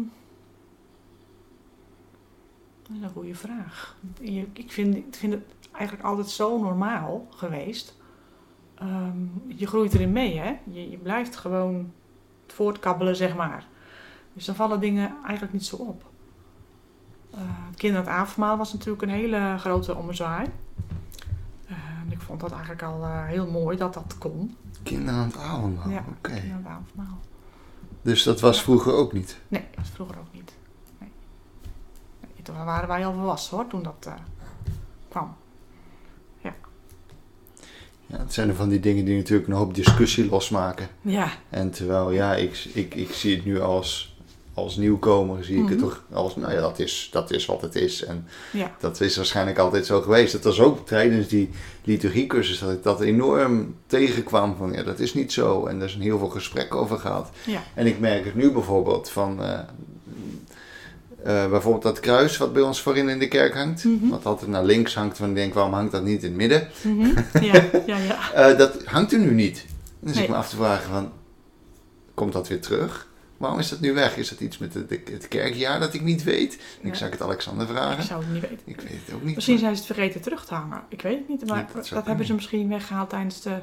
dat 2.83 2.97
is 2.97 3.03
een 3.03 3.11
goede 3.11 3.35
vraag. 3.35 3.97
Ik 4.53 4.73
vind, 4.73 4.97
ik 4.97 5.15
vind 5.15 5.33
het 5.33 5.43
eigenlijk 5.73 6.07
altijd 6.07 6.29
zo 6.29 6.59
normaal 6.59 7.27
geweest. 7.31 7.97
Ehm, 8.75 9.27
je 9.47 9.67
groeit 9.67 9.95
erin 9.95 10.13
mee, 10.13 10.39
hè? 10.39 10.57
Je, 10.65 10.91
je 10.91 10.97
blijft 10.97 11.37
gewoon 11.37 11.93
voortkabbelen, 12.47 13.17
zeg 13.17 13.37
maar. 13.37 13.67
Dus 14.33 14.45
dan 14.45 14.55
vallen 14.55 14.81
dingen 14.81 15.17
eigenlijk 15.23 15.53
niet 15.53 15.67
zo 15.67 15.77
op. 15.77 16.13
Het 17.77 18.07
avondmaal 18.07 18.57
was 18.57 18.73
natuurlijk 18.73 19.03
een 19.03 19.09
hele 19.09 19.57
grote 19.59 19.95
ommezwaai. 19.95 20.47
Eh, 21.67 21.77
ik 22.09 22.21
vond 22.21 22.41
dat 22.41 22.51
eigenlijk 22.53 22.83
al 22.83 23.03
eh, 23.03 23.25
heel 23.25 23.47
mooi 23.47 23.77
dat 23.77 23.95
dat 23.95 24.17
kon. 24.19 24.57
Kinderen 24.83 25.21
aan 25.21 25.27
het 25.27 25.37
avondmaal, 25.39 25.91
Ja, 25.91 26.05
oké. 26.09 26.31
kind 26.31 26.53
aan 26.53 26.57
het 26.57 26.67
avondmaal. 26.67 27.19
Dus 28.03 28.23
dat 28.23 28.41
was 28.41 28.63
vroeger 28.63 28.93
ook 28.93 29.13
niet? 29.13 29.39
Nee, 29.49 29.65
dat 29.71 29.79
was 29.79 29.89
vroeger 29.95 30.19
ook 30.19 30.33
niet. 30.33 30.53
Nee. 30.99 31.11
Nee, 32.21 32.43
toen 32.43 32.65
waren 32.65 32.89
wij 32.89 33.07
al 33.07 33.13
volwassen 33.13 33.57
hoor, 33.57 33.67
toen 33.67 33.83
dat 33.83 34.09
kwam. 35.09 35.35
Ja, 38.07 38.19
het 38.19 38.33
zijn 38.33 38.49
er 38.49 38.55
van 38.55 38.69
die 38.69 38.81
dingen 38.81 39.05
die 39.05 39.17
natuurlijk 39.17 39.49
een 39.49 39.55
hoop 39.55 39.75
discussie 39.75 40.29
losmaken. 40.29 40.89
Ja, 41.01 41.29
En 41.51 41.71
terwijl, 41.71 42.11
ja, 42.11 42.35
ik, 42.35 42.65
ik, 42.75 42.95
ik 42.95 43.13
zie 43.13 43.37
het 43.37 43.45
nu 43.45 43.61
als, 43.61 44.14
als 44.55 44.77
nieuwkomer, 44.77 45.45
zie 45.45 45.63
ik 45.63 45.69
het 45.69 45.79
Mhm. 45.79 45.87
toch 45.89 46.03
als, 46.13 46.37
nou 46.37 46.53
ja, 46.53 46.61
dat 46.61 46.79
is, 46.79 47.09
dat 47.13 47.31
is 47.31 47.47
wat 47.47 47.61
het 47.61 47.75
is. 47.75 48.05
En 48.05 48.27
ja, 48.53 48.75
dat 48.81 49.01
is 49.01 49.17
waarschijnlijk 49.17 49.59
altijd 49.59 49.87
zo 49.87 50.01
geweest. 50.01 50.33
Het 50.33 50.45
was 50.45 50.61
ook 50.61 50.87
tijdens 50.87 51.29
die 51.29 51.51
liturgiecursus 51.85 52.59
dat 52.59 52.71
ik 52.73 52.83
dat 52.83 53.01
enorm 53.01 53.75
tegenkwam 53.87 54.57
van, 54.57 54.73
ja, 54.73 54.83
dat 54.83 54.99
is 54.99 55.15
niet 55.15 55.33
zo. 55.33 55.67
En 55.67 55.81
er 55.81 55.87
is 55.87 55.95
een 55.95 56.01
heel 56.01 56.19
veel 56.19 56.29
gesprek 56.29 56.75
over 56.75 56.99
gehad. 56.99 57.31
ja. 57.47 57.63
En 57.75 57.87
ik 57.87 57.99
merk 58.01 58.25
het 58.25 58.35
nu 58.35 58.51
bijvoorbeeld 58.53 59.11
van, 59.11 59.43
eh, 59.43 59.59
eh, 61.25 61.51
bijvoorbeeld 61.51 61.83
dat 61.83 62.01
kruis 62.01 62.37
wat 62.37 62.53
bij 62.53 62.63
ons 62.63 62.81
voorin 62.81 63.09
in 63.09 63.19
de 63.19 63.29
kerk 63.29 63.55
hangt. 63.55 63.85
Mhm. 63.85 64.09
Wat 64.09 64.27
altijd 64.27 64.51
naar 64.51 64.65
links 64.65 64.95
hangt, 64.95 65.17
van 65.17 65.29
ik 65.29 65.35
denk, 65.35 65.55
waarom 65.55 65.73
hangt 65.73 65.93
dat 65.93 66.03
niet 66.05 66.23
in 66.23 66.29
het 66.29 66.37
midden? 66.37 66.69
Mhm. 66.83 67.07
ja, 67.45 67.53
ja, 67.87 67.97
ja. 67.97 68.33
Eh, 68.33 68.59
dat 68.59 68.85
hangt 68.85 69.13
er 69.13 69.19
nu 69.19 69.31
niet. 69.31 69.65
Dan 70.01 70.15
zit 70.15 70.23
ik 70.23 70.29
me 70.29 70.35
af 70.37 70.49
te 70.49 70.57
vragen 70.57 70.91
van, 70.91 71.11
komt 72.15 72.33
dat 72.33 72.49
weer 72.49 72.61
terug? 72.61 73.09
Waarom 73.45 73.61
is 73.63 73.69
dat 73.69 73.81
nu 73.81 73.93
weg? 73.95 74.17
Is 74.17 74.29
dat 74.29 74.41
iets 74.41 74.59
met 74.59 74.75
het, 74.75 74.91
het 74.91 75.29
kerkjaar 75.29 75.81
dat 75.81 75.95
ik 75.95 76.01
niet 76.03 76.23
weet? 76.23 76.59
Ik 76.81 76.95
zou 76.95 77.07
ik 77.07 77.13
het 77.19 77.23
Alexander 77.23 77.67
Ik 77.67 77.73
vragen. 77.73 78.03
zou 78.05 78.23
het 78.25 78.33
niet 78.33 78.41
weten. 78.43 78.59
Ik 78.65 78.81
weet 78.81 79.01
het 79.05 79.15
ook 79.15 79.23
niet. 79.23 79.35
Misschien 79.35 79.59
zijn 79.59 79.77
ze 79.77 79.83
het 79.83 79.93
vergeten 79.93 80.21
terug 80.21 80.45
te 80.47 80.55
hangen. 80.55 80.83
Ik 80.89 81.03
weet 81.03 81.19
het 81.19 81.29
niet, 81.29 81.47
maar 81.47 81.59
Ja, 81.75 81.81
dat 81.95 82.07
hebben 82.07 82.27
ze 82.27 82.35
misschien 82.35 82.69
weggehaald 82.69 83.11
tijdens 83.11 83.41
de 83.43 83.59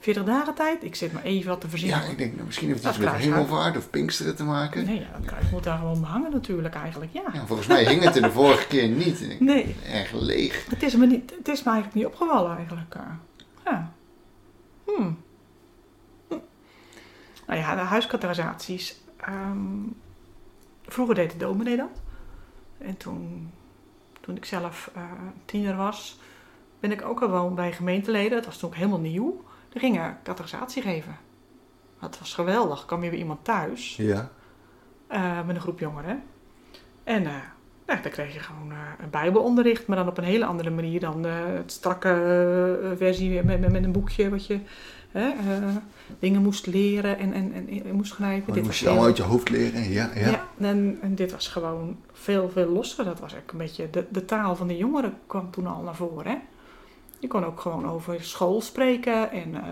40 0.00 0.24
dagen 0.24 0.54
tijd. 0.54 0.84
Ik 0.84 0.94
zit 0.94 1.12
maar 1.12 1.22
even 1.22 1.48
wat 1.48 1.60
te 1.60 1.68
verzinnen. 1.68 1.98
ja, 1.98 2.04
ik 2.04 2.18
denk, 2.18 2.32
nou, 2.34 2.46
misschien 2.46 2.68
heeft 2.68 2.84
het 2.84 2.94
Dat 2.94 3.02
iets 3.02 3.12
met 3.12 3.22
hemelvaart 3.22 3.76
of 3.76 3.90
pinksteren 3.90 4.36
te 4.36 4.44
maken. 4.44 4.84
Nee, 4.84 5.00
ja, 5.00 5.06
dat 5.18 5.26
kruis 5.26 5.50
moet 5.50 5.64
daar 5.64 5.78
gewoon 5.78 6.02
hangen 6.02 6.30
natuurlijk 6.32 6.74
eigenlijk, 6.74 7.12
ja. 7.12 7.22
Ja, 7.32 7.46
volgens 7.46 7.68
mij 7.68 7.84
hing 7.84 8.02
het 8.02 8.16
er 8.16 8.22
de 8.22 8.30
vorige 8.40 8.66
keer 8.66 8.88
niet. 8.88 9.20
Ik- 9.20 9.40
Nee, 9.40 9.76
Erg 9.92 10.12
leeg. 10.12 10.66
het 10.70 10.82
is 10.82 10.94
me, 10.96 11.06
niet, 11.06 11.32
het 11.38 11.48
is 11.48 11.62
me 11.62 11.70
eigenlijk 11.70 11.94
niet 11.94 12.06
opgevallen 12.06 12.56
eigenlijk. 12.56 12.94
eh. 12.94 13.00
Ja. 13.64 13.92
Hmm. 14.86 15.18
Hm. 16.28 16.34
Nou 17.46 17.60
ja, 17.60 17.74
de 17.74 17.80
huiskategorisaties. 17.80 19.00
Ehm, 19.26 19.82
vroeger 20.86 21.14
deed 21.14 21.30
de 21.30 21.36
dominee 21.38 21.76
dat. 21.76 22.02
En 22.78 22.96
toen, 22.96 23.50
toen 24.20 24.36
ik 24.36 24.44
zelf 24.44 24.90
eh, 24.94 25.02
tiener 25.44 25.76
was, 25.76 26.18
ben 26.80 26.92
ik 26.92 27.02
ook 27.04 27.18
gewoon 27.18 27.54
bij 27.54 27.72
gemeenteleden, 27.72 28.30
dat 28.36 28.44
was 28.46 28.58
toen 28.58 28.68
ook 28.68 28.74
helemaal 28.76 28.98
nieuw, 29.00 29.44
die 29.68 29.80
gingen 29.80 30.18
categorisatie 30.22 30.82
geven. 30.82 31.16
Dat 32.00 32.18
was 32.18 32.34
geweldig. 32.34 32.86
kwam 32.86 33.04
je 33.04 33.10
bij 33.10 33.18
iemand 33.18 33.44
thuis 33.44 33.96
Ja. 33.96 34.30
eh, 35.06 35.46
met 35.46 35.56
een 35.56 35.62
groep 35.62 35.78
jongeren. 35.78 36.22
En 37.04 37.26
eh, 37.26 37.32
nou, 37.86 38.02
dan 38.02 38.10
kreeg 38.12 38.32
je 38.34 38.40
gewoon 38.40 38.70
een 39.00 39.10
bijbelonderricht, 39.10 39.86
maar 39.86 39.96
dan 39.96 40.08
op 40.08 40.18
een 40.18 40.24
hele 40.24 40.44
andere 40.44 40.70
manier 40.70 41.00
dan 41.00 41.22
het 41.24 41.72
strakke 41.72 42.94
versie 42.96 43.42
met, 43.44 43.60
met, 43.60 43.72
met 43.72 43.84
een 43.84 43.92
boekje 43.92 44.30
wat 44.30 44.46
je 44.46 44.60
hè, 45.20 45.28
eh, 45.28 45.76
dingen 46.18 46.42
moest 46.42 46.66
leren 46.66 47.18
en, 47.18 47.32
en, 47.32 47.52
en, 47.52 47.68
en 47.84 47.94
moest 47.94 48.12
schrijven. 48.12 48.48
Oh, 48.48 48.54
Dit 48.54 48.64
moest 48.64 48.78
je 48.78 48.86
allemaal 48.88 49.06
uit 49.06 49.16
je 49.16 49.22
hoofd 49.22 49.48
leren. 49.48 49.90
Ja, 49.90 50.10
ja. 50.14 50.28
ja, 50.28 50.46
en, 50.58 50.98
en 51.02 51.14
dit 51.14 51.32
was 51.32 51.48
gewoon 51.48 51.96
veel, 52.12 52.50
veel 52.50 52.68
losser. 52.68 53.04
Dat 53.04 53.20
was 53.20 53.32
eigenlijk 53.32 53.52
een 53.52 53.58
beetje 53.66 53.90
de, 53.90 54.06
de 54.10 54.24
taal 54.24 54.56
van 54.56 54.66
de 54.66 54.76
jongeren 54.76 55.14
kwam 55.26 55.50
toen 55.50 55.66
al 55.66 55.82
naar 55.82 55.94
voren. 55.94 56.30
Hè? 56.30 56.36
Je 57.18 57.28
kon 57.28 57.44
ook 57.44 57.60
gewoon 57.60 57.88
over 57.90 58.24
school 58.24 58.60
spreken 58.60 59.30
en 59.30 59.54
eh, 59.54 59.62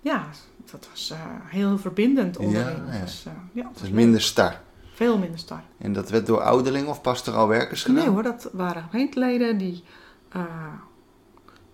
ja, 0.00 0.26
dat 0.70 0.88
was 0.90 1.10
eh, 1.10 1.18
heel 1.44 1.78
verbindend 1.78 2.36
onderling. 2.36 2.78
Ja, 2.92 3.00
Dat 3.00 3.22
ja. 3.52 3.68
Het 3.72 3.80
was 3.80 3.90
minder 3.90 4.20
star. 4.22 4.60
veel 4.94 5.18
minder 5.18 5.38
star. 5.38 5.62
En 5.78 5.92
dat 5.92 6.10
werd 6.10 6.26
door 6.26 6.40
ouderling 6.40 6.88
of 6.88 7.00
pastoraal 7.00 7.48
werkers 7.48 7.82
gedaan? 7.82 8.04
Nee 8.04 8.08
hoor, 8.12 8.22
dat 8.22 8.48
waren 8.52 8.86
gemeenteleden 8.90 9.58
die, 9.58 9.84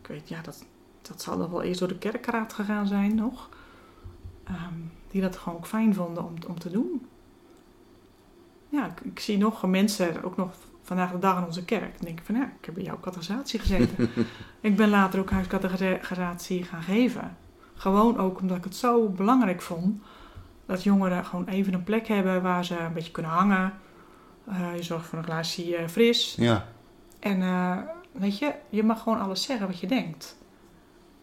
ik 0.00 0.06
weet 0.08 0.28
ja, 0.28 0.40
dat, 0.42 0.64
dat 1.08 1.22
zal 1.22 1.38
dan 1.38 1.50
wel 1.50 1.62
eerst 1.62 1.78
door 1.78 1.88
de 1.88 1.98
kerkraad 1.98 2.52
gegaan 2.52 2.86
zijn 2.86 3.14
nog, 3.14 3.48
Ehm, 4.48 4.74
die 5.10 5.20
dat 5.20 5.36
gewoon 5.36 5.58
ook 5.58 5.66
fijn 5.66 5.94
vonden 5.94 6.24
om, 6.24 6.34
om 6.48 6.58
te 6.58 6.70
doen. 6.70 7.06
Ja, 8.68 8.86
ik, 8.86 9.00
ik 9.00 9.20
zie 9.20 9.38
nog 9.38 9.66
mensen, 9.66 10.22
ook 10.22 10.36
nog 10.36 10.50
vandaag 10.82 11.10
de 11.10 11.18
dag 11.18 11.38
in 11.38 11.44
onze 11.44 11.64
kerk, 11.64 11.92
dan 11.96 12.04
denk 12.06 12.18
ik 12.18 12.24
van 12.24 12.34
ja, 12.34 12.52
ik 12.58 12.64
heb 12.64 12.74
bij 12.74 12.84
jou 12.84 13.00
categorisatie 13.00 13.58
gezeten. 13.58 14.10
ik 14.60 14.76
ben 14.76 14.88
later 14.88 15.20
ook 15.20 15.30
huiscategorisatie 15.30 16.64
gaan 16.64 16.82
geven. 16.82 17.36
Gewoon 17.74 18.18
ook 18.18 18.40
omdat 18.40 18.56
ik 18.56 18.64
het 18.64 18.76
zo 18.76 19.08
belangrijk 19.08 19.62
vond 19.62 20.02
dat 20.66 20.82
jongeren 20.82 21.24
gewoon 21.24 21.46
even 21.46 21.74
een 21.74 21.84
plek 21.84 22.06
hebben 22.06 22.42
waar 22.42 22.64
ze 22.64 22.78
een 22.78 22.92
beetje 22.92 23.12
kunnen 23.12 23.30
hangen. 23.30 23.72
Eh, 24.46 24.76
je 24.76 24.82
zorgt 24.82 25.06
voor 25.06 25.18
een 25.18 25.24
glaasje 25.24 25.76
eh, 25.76 25.88
fris. 25.88 26.34
Ja. 26.34 26.66
En 27.18 27.42
eh, 27.42 27.76
weet 28.12 28.38
je, 28.38 28.54
je 28.68 28.82
mag 28.82 29.02
gewoon 29.02 29.20
alles 29.20 29.42
zeggen 29.42 29.66
wat 29.66 29.80
je 29.80 29.86
denkt. 29.86 30.37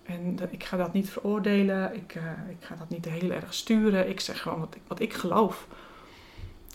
En 0.05 0.39
ik 0.51 0.63
ga 0.63 0.77
dat 0.77 0.93
niet 0.93 1.09
veroordelen, 1.09 1.95
ik, 1.95 2.15
eh, 2.15 2.23
ik 2.49 2.57
ga 2.65 2.75
dat 2.75 2.89
niet 2.89 3.05
heel 3.05 3.31
erg 3.31 3.53
sturen. 3.53 4.09
Ik 4.09 4.19
zeg 4.19 4.41
gewoon 4.41 4.59
wat 4.59 4.75
ik, 4.75 4.81
wat 4.87 4.99
ik 4.99 5.13
geloof. 5.13 5.67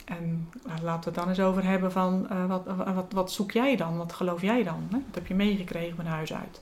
En 0.04 0.48
eh, 0.66 0.72
laten 0.82 1.00
we 1.00 1.06
het 1.10 1.14
dan 1.14 1.28
eens 1.28 1.40
over 1.40 1.64
hebben 1.64 1.92
van 1.92 2.28
eh, 2.28 2.46
wat, 2.46 2.62
wat, 2.94 3.12
wat 3.12 3.32
zoek 3.32 3.50
jij 3.50 3.76
dan? 3.76 3.96
Wat 3.96 4.12
geloof 4.12 4.40
jij 4.42 4.62
dan? 4.62 4.86
Hè? 4.90 4.96
Wat 5.06 5.14
heb 5.14 5.26
je 5.26 5.34
meegekregen 5.34 5.96
van 5.96 6.04
huis 6.06 6.32
uit? 6.34 6.60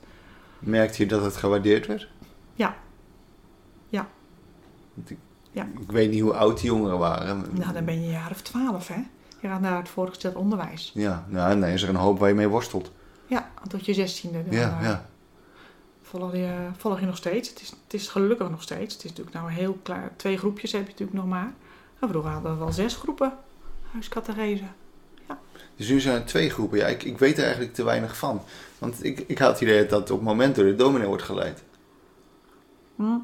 Merkte 0.59 1.03
je 1.03 1.07
dat 1.09 1.23
het 1.23 1.35
gewaardeerd 1.35 1.87
werd? 1.87 2.07
Ja. 2.53 2.75
Ja. 3.89 4.07
Ik, 5.05 5.17
Ja. 5.51 5.67
ik 5.81 5.91
weet 5.91 6.11
niet 6.11 6.21
hoe 6.21 6.33
oud 6.33 6.57
die 6.57 6.65
jongeren 6.65 6.97
waren. 6.99 7.45
Nou, 7.51 7.73
dan 7.73 7.85
ben 7.85 7.93
je 7.93 8.05
een 8.05 8.11
jaar 8.11 8.31
of 8.31 8.41
twaalf, 8.41 8.87
hè? 8.87 9.01
Je 9.41 9.47
gaat 9.47 9.61
naar 9.61 9.77
het 9.77 9.89
voorgesteld 9.89 10.35
onderwijs. 10.35 10.91
Ja, 10.93 11.25
nou, 11.27 11.59
dan 11.59 11.69
is 11.69 11.81
er 11.83 11.89
een 11.89 11.95
hoop 11.95 12.19
waar 12.19 12.29
je 12.29 12.35
mee 12.35 12.47
worstelt. 12.47 12.91
Ja, 13.27 13.49
tot 13.67 13.85
je 13.85 13.93
zestiende. 13.93 14.43
Ja, 14.49 14.77
ja. 14.81 15.05
Volg 16.09 16.33
je, 16.33 16.69
volg 16.77 16.99
je 16.99 17.05
nog 17.05 17.17
steeds. 17.17 17.49
Het 17.49 17.61
is, 17.61 17.69
het 17.69 17.93
is 17.93 18.07
gelukkig 18.07 18.49
nog 18.49 18.61
steeds. 18.61 18.93
Het 18.93 19.03
is 19.03 19.09
natuurlijk 19.09 19.35
nou 19.35 19.51
heel 19.51 19.77
klaar. 19.83 20.11
Twee 20.15 20.37
groepjes 20.37 20.71
heb 20.71 20.81
je 20.81 20.91
natuurlijk 20.91 21.17
nog 21.17 21.27
maar. 21.27 21.53
En 21.99 22.09
vroeger 22.09 22.31
hadden 22.31 22.51
we 22.51 22.57
wel 22.57 22.71
zes 22.71 22.95
groepen 22.95 23.33
huiscategesen. 23.91 24.75
Dus 25.75 25.89
nu 25.89 25.99
zijn 25.99 26.15
er 26.15 26.25
twee 26.25 26.49
groepen. 26.49 26.77
Ja, 26.77 26.87
ik, 26.87 27.03
ik 27.03 27.17
weet 27.17 27.37
er 27.37 27.43
eigenlijk 27.43 27.73
te 27.73 27.83
weinig 27.83 28.17
van. 28.17 28.41
Want 28.77 29.03
ik, 29.03 29.23
ik 29.27 29.37
had 29.37 29.51
het 29.51 29.61
idee 29.61 29.85
dat 29.85 30.11
op 30.11 30.17
het 30.17 30.27
moment 30.27 30.55
door 30.55 30.65
de 30.65 30.75
dominee 30.75 31.07
wordt 31.07 31.23
geleid. 31.23 31.63
Hm. 32.95 33.17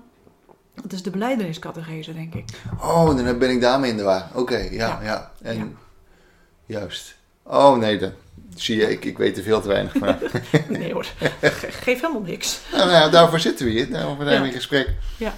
Dat 0.73 0.91
is 0.91 1.03
de 1.03 1.09
beleideniscategese, 1.09 2.13
denk 2.13 2.33
ik. 2.33 2.49
Oh, 2.81 3.05
dan 3.05 3.37
ben 3.37 3.49
ik 3.49 3.61
daarmee 3.61 3.91
in 3.91 3.97
de 3.97 4.03
war. 4.03 4.29
Oké, 4.33 4.57
ja, 4.57 4.69
ja, 4.71 5.01
Ja. 5.01 5.31
En, 5.41 5.57
Ja. 5.57 5.67
Juist. 6.65 7.15
Oh 7.43 7.77
nee, 7.77 7.97
dan 7.97 8.11
zie 8.55 8.77
je, 8.77 8.91
ik, 8.91 9.05
ik 9.05 9.17
weet 9.17 9.37
er 9.37 9.43
veel 9.43 9.61
te 9.61 9.67
weinig 9.67 9.93
van. 9.97 10.15
Nee 10.77 10.93
hoor, 10.93 11.05
Ge- 11.41 11.71
geef 11.71 12.01
helemaal 12.01 12.21
niks. 12.21 12.59
nou, 12.71 12.77
nou 12.89 12.91
ja, 12.91 13.09
daarvoor 13.09 13.39
zitten 13.39 13.65
we 13.65 13.71
hier. 13.71 13.89
Daarvoor 13.91 14.25
zijn 14.25 14.41
we 14.41 14.47
in 14.47 14.53
gesprek. 14.53 14.95
Ja. 15.17 15.33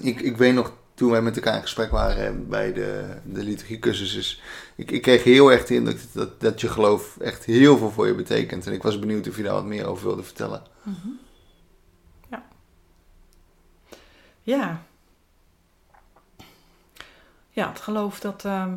Ik, 0.00 0.20
ik 0.20 0.36
weet 0.36 0.54
nog, 0.54 0.72
toen 0.94 1.10
wij 1.10 1.22
met 1.22 1.36
elkaar 1.36 1.54
in 1.56 1.62
gesprek 1.62 1.90
waren 1.90 2.48
bij 2.48 2.72
de, 2.72 3.16
de 3.24 3.42
liturgiecursus, 3.42 4.42
ik, 4.76 4.90
ik 4.90 5.02
kreeg 5.02 5.24
heel 5.24 5.52
erg 5.52 5.64
de 5.66 5.74
indruk 5.74 6.00
dat, 6.12 6.40
dat 6.40 6.60
je 6.60 6.68
geloof 6.68 7.16
echt 7.20 7.44
heel 7.44 7.78
veel 7.78 7.90
voor 7.90 8.06
je 8.06 8.14
betekent. 8.14 8.66
En 8.66 8.72
ik 8.72 8.82
was 8.82 8.98
benieuwd 8.98 9.28
of 9.28 9.36
je 9.36 9.42
daar 9.42 9.52
wat 9.52 9.64
meer 9.64 9.86
over 9.86 10.06
wilde 10.06 10.22
vertellen. 10.22 10.62
Mhm. 10.82 11.08
Ja. 12.30 12.42
Ja. 14.42 14.82
Ja, 17.50 17.68
het 17.68 17.80
geloof 17.80 18.20
dat... 18.20 18.44
ehm, 18.44 18.74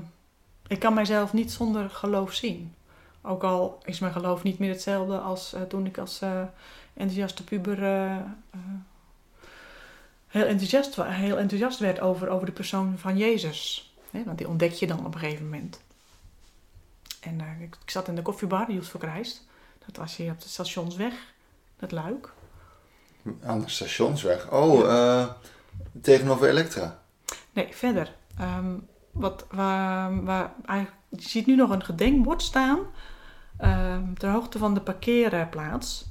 ik 0.68 0.80
kan 0.80 0.94
mijzelf 0.94 1.34
niet 1.34 1.52
zonder 1.52 1.90
geloof 1.90 2.34
zien. 2.34 2.74
Ook 3.22 3.44
al 3.44 3.82
is 3.84 4.00
mijn 4.00 4.14
geloof 4.14 4.44
niet 4.44 4.60
meer 4.60 4.70
hetzelfde 4.70 5.18
als 5.18 5.54
eh, 5.54 5.62
toen 5.62 5.86
ik 5.86 5.98
als 5.98 6.22
eh, 6.22 6.42
enthousiaste 6.94 7.44
puber... 7.44 7.84
eh, 7.84 8.18
heel, 10.28 10.46
enthousiast, 10.46 10.96
heel 10.96 11.38
enthousiast 11.38 11.80
werd 11.80 12.00
over, 12.00 12.30
over 12.30 12.46
de 12.46 12.52
persoon 12.52 12.98
van 12.98 13.18
Jezus. 13.18 13.94
Want 14.10 14.38
die 14.38 14.48
ontdek 14.48 14.72
je 14.72 14.88
dan 14.88 15.06
op 15.06 15.14
een 15.14 15.20
gegeven 15.20 15.44
moment. 15.44 15.80
En 17.20 17.40
ik, 17.40 17.78
ik 17.84 17.90
zat 17.90 18.08
in 18.08 18.16
de 18.16 18.22
koffiebar, 18.22 18.72
Jules 18.72 18.90
voor 18.90 19.00
Christ. 19.00 19.48
Dat 19.86 19.98
was 19.98 20.16
hier 20.16 20.32
op 20.32 20.42
de 20.42 20.50
stationsweg, 20.50 21.14
dat 21.80 21.92
luik. 21.92 22.34
Aan 23.44 23.60
de 23.60 23.70
stationsweg. 23.70 24.52
Oh, 24.52 25.28
tegenover 26.02 26.50
Elektra. 26.50 27.02
Nee, 27.54 27.68
verder. 27.72 28.16
Ehm, 28.38 28.76
wat, 29.12 29.46
waar, 29.52 30.24
waar, 30.24 30.54
je 31.10 31.22
ziet 31.22 31.46
nu 31.46 31.56
nog 31.56 31.70
een 31.70 31.84
gedenkbord 31.84 32.42
staan. 32.42 32.80
Ehm, 33.62 34.14
ter 34.14 34.32
hoogte 34.32 34.58
van 34.58 34.74
de 34.74 34.82
parkeerplaats. 34.82 36.10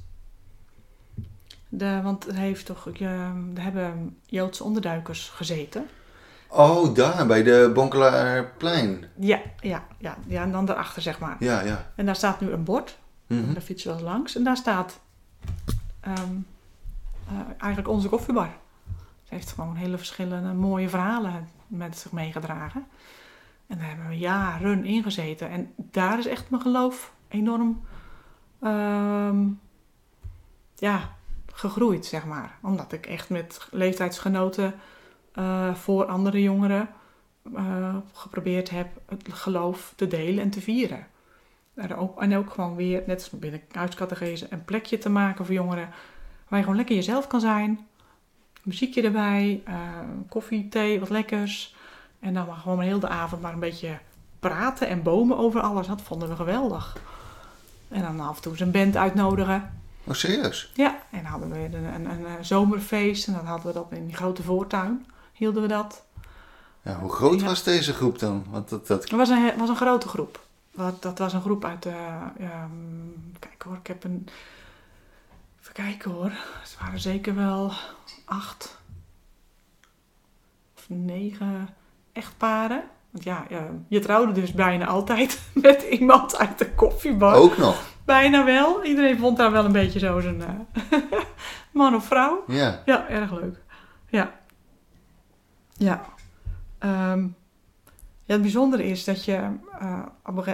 De, 1.69 2.01
want 2.03 2.27
er 2.27 2.35
heeft 2.35 2.65
toch, 2.65 2.87
er 2.99 3.61
hebben 3.61 4.17
Joodse 4.25 4.63
onderduikers 4.63 5.29
gezeten. 5.29 5.89
Oh, 6.47 6.95
daar 6.95 7.27
bij 7.27 7.43
de 7.43 7.71
Bonkelaarplein. 7.73 9.05
Ja, 9.15 9.41
ja, 9.59 9.83
ja, 9.97 10.17
ja, 10.27 10.41
en 10.41 10.51
dan 10.51 10.65
daarachter 10.65 11.01
zeg 11.01 11.19
maar. 11.19 11.35
Ja, 11.39 11.61
ja. 11.61 11.91
En 11.95 12.05
daar 12.05 12.15
staat 12.15 12.41
nu 12.41 12.51
een 12.51 12.63
bord. 12.63 12.97
Mhm. 13.27 13.53
Daar 13.53 13.61
fietsen 13.61 13.89
we 13.91 13.97
eens 13.97 14.05
langs. 14.07 14.35
En 14.35 14.43
daar 14.43 14.57
staat 14.57 14.99
ehm, 15.99 16.35
eh, 17.27 17.33
eigenlijk 17.57 17.87
onze 17.87 18.09
koffiebar. 18.09 18.49
Ze 19.23 19.33
heeft 19.33 19.51
gewoon 19.51 19.75
hele 19.75 19.97
verschillende 19.97 20.53
mooie 20.53 20.89
verhalen 20.89 21.49
met 21.67 21.97
zich 21.97 22.11
meegedragen. 22.11 22.85
En 23.67 23.77
daar 23.77 23.87
hebben 23.87 24.07
we 24.07 24.17
jaren 24.17 24.85
in 24.85 25.03
gezeten. 25.03 25.49
En 25.49 25.73
daar 25.75 26.19
is 26.19 26.27
echt 26.27 26.49
mijn 26.49 26.61
geloof 26.61 27.13
enorm 27.31 27.81
ehm, 28.59 29.47
ja, 30.75 31.15
gegroeid, 31.53 32.05
zeg 32.05 32.25
maar. 32.25 32.57
Omdat 32.61 32.91
ik 32.91 33.05
echt 33.05 33.29
met 33.29 33.67
leeftijdsgenoten 33.71 34.73
eh, 35.33 35.75
voor 35.75 36.05
andere 36.05 36.41
jongeren 36.41 36.89
eh, 37.55 37.95
geprobeerd 38.13 38.69
heb 38.69 38.87
het 39.05 39.33
geloof 39.33 39.93
te 39.95 40.07
delen 40.07 40.43
en 40.43 40.49
te 40.49 40.61
vieren. 40.61 41.07
En 41.73 41.95
ook, 41.95 42.21
en 42.21 42.35
ook 42.35 42.49
gewoon 42.49 42.75
weer, 42.75 43.03
net 43.05 43.17
als 43.17 43.39
binnen 43.39 43.61
huiscategese, 43.71 44.47
een 44.49 44.65
plekje 44.65 44.97
te 44.97 45.09
maken 45.09 45.45
voor 45.45 45.53
jongeren. 45.53 45.89
Waar 46.47 46.59
je 46.59 46.65
gewoon 46.65 46.75
lekker 46.75 46.95
jezelf 46.95 47.27
kan 47.27 47.39
zijn. 47.39 47.87
Muziekje 48.63 49.01
erbij, 49.01 49.61
eh, 49.65 49.75
koffie, 50.29 50.69
thee, 50.69 50.99
wat 50.99 51.09
lekkers. 51.09 51.75
En 52.19 52.33
dan 52.33 52.55
gewoon 52.55 52.79
heel 52.79 52.99
de 52.99 53.07
avond 53.07 53.41
maar 53.41 53.53
een 53.53 53.59
beetje 53.59 53.99
praten 54.39 54.87
en 54.87 55.03
bomen 55.03 55.37
over 55.37 55.61
alles. 55.61 55.87
Dat 55.87 56.01
vonden 56.01 56.29
we 56.29 56.35
geweldig. 56.35 56.97
En 57.91 58.01
dan 58.01 58.19
af 58.19 58.35
en 58.35 58.41
toe 58.41 58.51
eens 58.51 58.61
een 58.61 58.71
band 58.71 58.97
uitnodigen. 58.97 59.81
Oh, 60.03 60.13
serieus? 60.13 60.71
Ja, 60.73 60.99
en 61.11 61.21
dan 61.23 61.31
hadden 61.31 61.49
we 61.51 61.57
een, 61.57 61.73
een, 61.73 62.05
een, 62.09 62.25
eh, 62.25 62.33
zomerfeest. 62.41 63.27
En 63.27 63.33
dan 63.33 63.45
hadden 63.45 63.67
we 63.67 63.73
dat 63.73 63.87
in 63.91 64.05
die 64.05 64.15
grote 64.15 64.43
voortuin. 64.43 65.05
Hielden 65.33 65.61
we 65.61 65.67
dat. 65.67 66.03
Ja, 66.81 66.99
hoe 66.99 67.11
groot 67.11 67.39
Ja. 67.39 67.45
was 67.45 67.63
deze 67.63 67.93
groep 67.93 68.19
dan? 68.19 68.45
Want 68.49 68.69
dat, 68.69 68.87
dat... 68.87 69.01
Het 69.03 69.11
was 69.11 69.29
een, 69.29 69.57
was 69.57 69.69
een 69.69 69.75
grote 69.75 70.07
groep. 70.07 70.39
Wat- 70.71 71.01
Dat 71.01 71.17
was 71.17 71.33
een 71.33 71.41
groep 71.41 71.65
uit 71.65 71.83
de... 71.83 71.89
ehm, 72.39 72.69
kijk 73.39 73.61
hoor, 73.63 73.75
ik 73.75 73.87
heb 73.87 74.03
een... 74.03 74.27
Even 75.61 75.73
kijken 75.73 76.11
hoor. 76.11 76.31
Het 76.61 76.77
waren 76.79 76.99
zeker 76.99 77.35
wel 77.35 77.71
acht 78.25 78.77
of 80.77 80.85
negen 80.89 81.69
echtparen. 82.11 82.83
Want 83.11 83.23
ja, 83.23 83.45
je 83.87 83.99
trouwde 83.99 84.31
dus 84.31 84.53
bijna 84.53 84.85
altijd 84.85 85.41
met 85.53 85.81
iemand 85.81 86.37
uit 86.37 86.57
de 86.57 86.69
koffiebar. 86.71 87.35
Ook 87.35 87.57
nog? 87.57 87.89
Bijna 88.05 88.45
wel. 88.45 88.83
Iedereen 88.83 89.17
vond 89.17 89.37
daar 89.37 89.51
wel 89.51 89.65
een 89.65 89.71
beetje 89.71 89.99
zo 89.99 90.19
zijn 90.19 90.41
eh, 90.41 90.99
man 91.71 91.95
of 91.95 92.05
vrouw. 92.05 92.43
Ja. 92.47 92.81
Ja, 92.85 93.09
erg 93.09 93.31
leuk. 93.31 93.57
Ja. 94.07 94.31
Ja. 95.77 96.05
Ehm, 96.77 97.27
ja, 98.25 98.33
het 98.33 98.41
bijzondere 98.41 98.83
is 98.83 99.03
dat 99.03 99.25
je, 99.25 99.49
eh, 99.79 99.99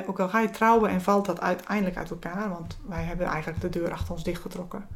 ook 0.07 0.19
al 0.19 0.29
ga 0.29 0.39
je 0.39 0.49
trouwen 0.49 0.89
en 0.89 1.01
valt 1.01 1.25
dat 1.25 1.41
uiteindelijk 1.41 1.97
uit 1.97 2.09
elkaar, 2.09 2.49
want 2.49 2.77
wij 2.87 3.03
hebben 3.03 3.27
eigenlijk 3.27 3.61
de 3.61 3.69
deur 3.69 3.91
achter 3.91 4.13
ons 4.13 4.23
dichtgetrokken. 4.23 4.87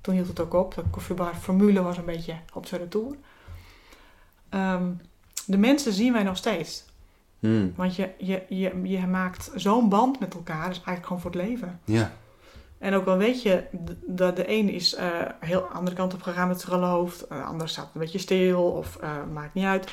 Toen 0.00 0.14
hield 0.14 0.28
het 0.28 0.40
ook 0.40 0.54
op. 0.54 0.74
De 0.74 0.82
koffiebar 0.90 1.34
formule 1.34 1.82
was 1.82 1.96
een 1.96 2.04
beetje 2.04 2.34
op 2.52 2.66
zijn 2.66 2.80
retour. 2.80 3.16
Ehm, 4.48 4.90
de 5.46 5.58
mensen 5.58 5.92
zien 5.92 6.12
wij 6.12 6.22
nog 6.22 6.36
steeds. 6.36 6.84
Hmm. 7.42 7.72
Want 7.76 7.96
je, 7.96 8.10
je, 8.18 8.42
je, 8.48 8.80
je 8.82 9.06
maakt 9.06 9.50
zo'n 9.54 9.88
band 9.88 10.20
met 10.20 10.34
elkaar, 10.34 10.68
dus 10.68 10.76
eigenlijk 10.76 11.06
gewoon 11.06 11.22
voor 11.22 11.30
het 11.30 11.40
leven. 11.40 11.80
Ja. 11.84 12.12
En 12.78 12.94
ook 12.94 13.06
al 13.06 13.16
weet 13.16 13.42
je 13.42 13.64
dat 14.06 14.36
de 14.36 14.50
een 14.50 14.68
is 14.68 14.94
eh 14.94 15.08
heel 15.40 15.62
andere 15.62 15.96
kant 15.96 16.14
op 16.14 16.22
gegaan 16.22 16.48
met 16.48 16.60
zijn 16.60 16.72
geloof, 16.72 17.16
de 17.16 17.34
ander 17.34 17.68
staat 17.68 17.90
een 17.94 18.00
beetje 18.00 18.18
stil 18.18 18.62
of 18.62 18.96
eh, 18.96 19.10
maakt 19.32 19.54
niet 19.54 19.64
uit. 19.64 19.92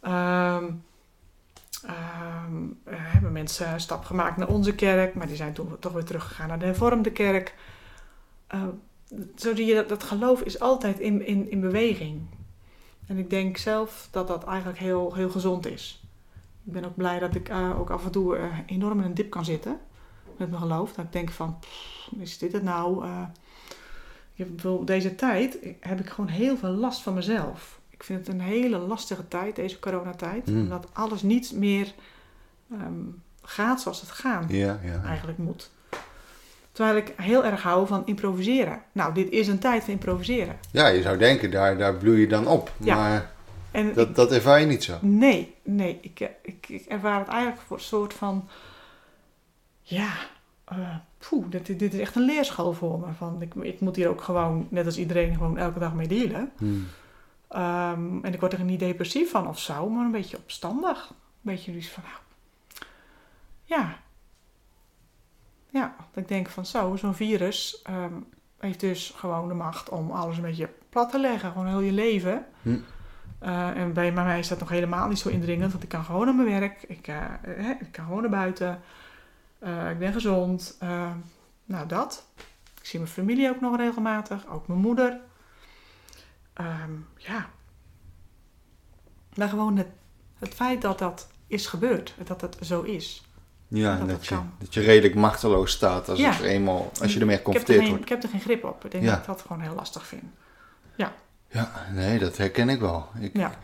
Eh, 0.00 0.62
hebben 2.86 3.32
mensen 3.32 3.72
een 3.72 3.80
stap 3.80 4.04
gemaakt 4.04 4.36
naar 4.36 4.48
onze 4.48 4.74
kerk, 4.74 5.14
maar 5.14 5.26
die 5.26 5.36
zijn 5.36 5.52
toen 5.52 5.76
toch 5.78 5.92
weer 5.92 6.04
teruggegaan 6.04 6.48
naar 6.48 6.58
de 6.58 6.64
hervormde 6.64 7.12
kerk. 7.12 7.54
Eh, 8.46 8.62
zo 9.36 9.54
zie 9.54 9.66
je 9.66 9.74
dat, 9.74 9.88
dat 9.88 10.02
geloof 10.02 10.40
is 10.40 10.60
altijd 10.60 10.98
in, 10.98 11.26
in, 11.26 11.50
in 11.50 11.60
beweging. 11.60 12.26
En 13.06 13.18
ik 13.18 13.30
denk 13.30 13.56
zelf 13.56 14.08
dat 14.10 14.28
dat 14.28 14.44
eigenlijk 14.44 14.78
heel, 14.78 15.14
heel 15.14 15.30
gezond 15.30 15.66
is. 15.66 16.03
Ik 16.66 16.72
ben 16.72 16.84
ook 16.84 16.96
blij 16.96 17.18
dat 17.18 17.34
ik 17.34 17.48
eh, 17.48 17.80
ook 17.80 17.90
af 17.90 18.04
en 18.04 18.10
toe 18.10 18.36
eh, 18.36 18.58
enorm 18.66 18.98
in 18.98 19.04
een 19.04 19.14
dip 19.14 19.30
kan 19.30 19.44
zitten 19.44 19.78
met 20.36 20.50
mijn 20.50 20.62
geloof. 20.62 20.92
Dat 20.92 21.04
ik 21.04 21.12
denk 21.12 21.30
van, 21.30 21.58
pff, 21.58 22.10
is 22.18 22.38
dit 22.38 22.52
het 22.52 22.62
nou? 22.62 23.04
Eh, 23.04 23.22
ik 24.34 24.46
heb 24.46 24.86
deze 24.86 25.14
tijd 25.14 25.58
heb 25.80 26.00
ik 26.00 26.08
gewoon 26.08 26.30
heel 26.30 26.56
veel 26.56 26.70
last 26.70 27.02
van 27.02 27.14
mezelf. 27.14 27.80
Ik 27.90 28.02
vind 28.02 28.26
het 28.26 28.34
een 28.34 28.40
hele 28.40 28.78
lastige 28.78 29.28
tijd, 29.28 29.56
deze 29.56 29.78
coronatijd. 29.78 30.46
Hmm. 30.46 30.60
Omdat 30.60 30.88
alles 30.92 31.22
niet 31.22 31.52
meer 31.54 31.92
ehm, 32.70 32.92
gaat 33.42 33.80
zoals 33.80 34.00
het 34.00 34.10
gaan 34.10 34.44
Ja, 34.48 34.80
ja. 34.82 35.02
eigenlijk 35.04 35.38
moet. 35.38 35.70
Terwijl 36.72 36.96
ik 36.96 37.12
heel 37.16 37.44
erg 37.44 37.62
hou 37.62 37.86
van 37.86 38.06
improviseren. 38.06 38.82
Nou, 38.92 39.14
dit 39.14 39.30
is 39.30 39.48
een 39.48 39.58
tijd 39.58 39.84
van 39.84 39.92
improviseren. 39.92 40.58
Ja, 40.70 40.86
je 40.86 41.02
zou 41.02 41.18
denken, 41.18 41.50
daar, 41.50 41.78
daar 41.78 41.94
bloei 41.94 42.20
je 42.20 42.26
dan 42.26 42.46
op. 42.46 42.72
Ja. 42.78 42.94
Maar 42.94 43.33
En 43.74 43.88
ik- 43.88 43.94
dat, 43.94 44.14
dat 44.16 44.32
ervaar 44.32 44.60
je 44.60 44.66
niet 44.66 44.84
zo. 44.84 44.98
Nee, 45.00 45.54
nee. 45.62 45.98
Ik, 46.00 46.20
eh, 46.20 46.28
ik, 46.42 46.68
ik 46.68 46.84
ervaar 46.84 47.18
het 47.18 47.28
eigenlijk 47.28 47.60
voor 47.66 47.76
een 47.76 47.82
soort 47.82 48.14
van... 48.14 48.48
Ja, 49.82 50.12
eh, 50.64 50.96
poeh, 51.28 51.46
dit, 51.50 51.78
dit 51.78 51.94
is 51.94 52.00
echt 52.00 52.14
een 52.16 52.22
leerschool 52.24 52.72
voor 52.72 52.98
me. 53.00 53.06
Van, 53.16 53.42
ik, 53.42 53.54
ik 53.54 53.80
moet 53.80 53.96
hier 53.96 54.08
ook 54.08 54.20
gewoon, 54.22 54.66
net 54.70 54.86
als 54.86 54.98
iedereen, 54.98 55.34
gewoon 55.34 55.58
elke 55.58 55.78
dag 55.78 55.94
mee 55.94 56.08
dealen. 56.08 56.52
Hmm. 56.56 56.86
Ehm, 57.48 58.24
en 58.24 58.32
ik 58.34 58.40
word 58.40 58.52
er 58.52 58.64
niet 58.64 58.78
depressief 58.78 59.30
van 59.30 59.48
of 59.48 59.58
zo, 59.58 59.88
maar 59.88 60.04
een 60.04 60.10
beetje 60.10 60.36
opstandig. 60.36 61.08
Een 61.10 61.16
beetje 61.40 61.72
dus 61.72 61.90
van, 61.90 62.02
nou... 62.02 62.16
Ja. 63.64 63.96
Ja, 65.70 65.94
dat 66.12 66.22
ik 66.22 66.28
denk 66.28 66.48
van 66.48 66.66
zo, 66.66 66.96
zo'n 66.96 67.14
virus 67.14 67.82
ehm, 67.82 68.12
heeft 68.58 68.80
dus 68.80 69.12
gewoon 69.16 69.48
de 69.48 69.54
macht 69.54 69.88
om 69.88 70.10
alles 70.10 70.36
een 70.36 70.42
beetje 70.42 70.68
plat 70.88 71.10
te 71.10 71.18
leggen. 71.18 71.50
Gewoon 71.52 71.66
heel 71.66 71.80
je 71.80 71.92
leven. 71.92 72.46
Hm. 72.62 72.76
Eh, 73.44 73.68
en 73.68 73.92
bij 73.92 74.12
mij 74.12 74.38
is 74.38 74.48
dat 74.48 74.58
nog 74.58 74.68
helemaal 74.68 75.08
niet 75.08 75.18
zo 75.18 75.28
indringend, 75.28 75.70
want 75.70 75.82
ik 75.82 75.88
kan 75.88 76.04
gewoon 76.04 76.24
naar 76.26 76.34
mijn 76.34 76.60
werk. 76.60 76.82
Ik, 76.88 77.08
eh, 77.08 77.70
ik 77.80 77.92
kan 77.92 78.04
gewoon 78.04 78.20
naar 78.20 78.30
buiten. 78.30 78.80
Eh, 79.58 79.90
ik 79.90 79.98
ben 79.98 80.12
gezond. 80.12 80.78
Nou, 81.66 81.86
dat. 81.86 82.26
Ik 82.80 82.86
zie 82.86 82.98
mijn 82.98 83.12
familie 83.12 83.48
ook 83.50 83.60
nog 83.60 83.76
regelmatig. 83.76 84.46
Ook 84.46 84.66
mijn 84.66 84.80
moeder. 84.80 85.20
Ehm, 86.52 86.90
ja. 87.16 87.46
Maar 89.34 89.48
gewoon 89.48 89.76
het, 89.76 89.88
het 90.38 90.54
feit 90.54 90.82
dat 90.82 90.98
dat 90.98 91.28
is 91.46 91.66
gebeurd. 91.66 92.14
Dat 92.24 92.40
het 92.40 92.56
zo 92.60 92.82
is. 92.82 93.24
Ja, 93.68 93.96
Dat 93.96 94.26
je, 94.26 94.34
kan. 94.34 94.52
dat 94.58 94.74
je 94.74 94.80
redelijk 94.80 95.14
machteloos 95.14 95.72
staat 95.72 96.08
als, 96.08 96.18
Ja. 96.18 96.30
het 96.32 96.40
eenmaal, 96.40 96.90
als 97.00 97.12
je 97.14 97.20
ermee 97.20 97.36
er 97.36 97.42
geconfronteerd 97.44 97.88
wordt. 97.88 98.02
ik 98.02 98.08
heb 98.08 98.22
er 98.22 98.28
geen 98.28 98.40
grip 98.40 98.64
op. 98.64 98.84
Ik 98.84 98.90
denk 98.90 99.04
Ja. 99.04 99.10
dat 99.10 99.20
ik 99.20 99.26
dat 99.26 99.40
gewoon 99.40 99.60
heel 99.60 99.74
lastig 99.74 100.06
vind. 100.06 100.24
Ja, 100.96 101.12
nee, 101.94 102.18
dat 102.18 102.36
herken 102.36 102.68
ik 102.68 102.80
wel. 102.80 103.06
Ik, 103.20 103.36
Ja. 103.36 103.58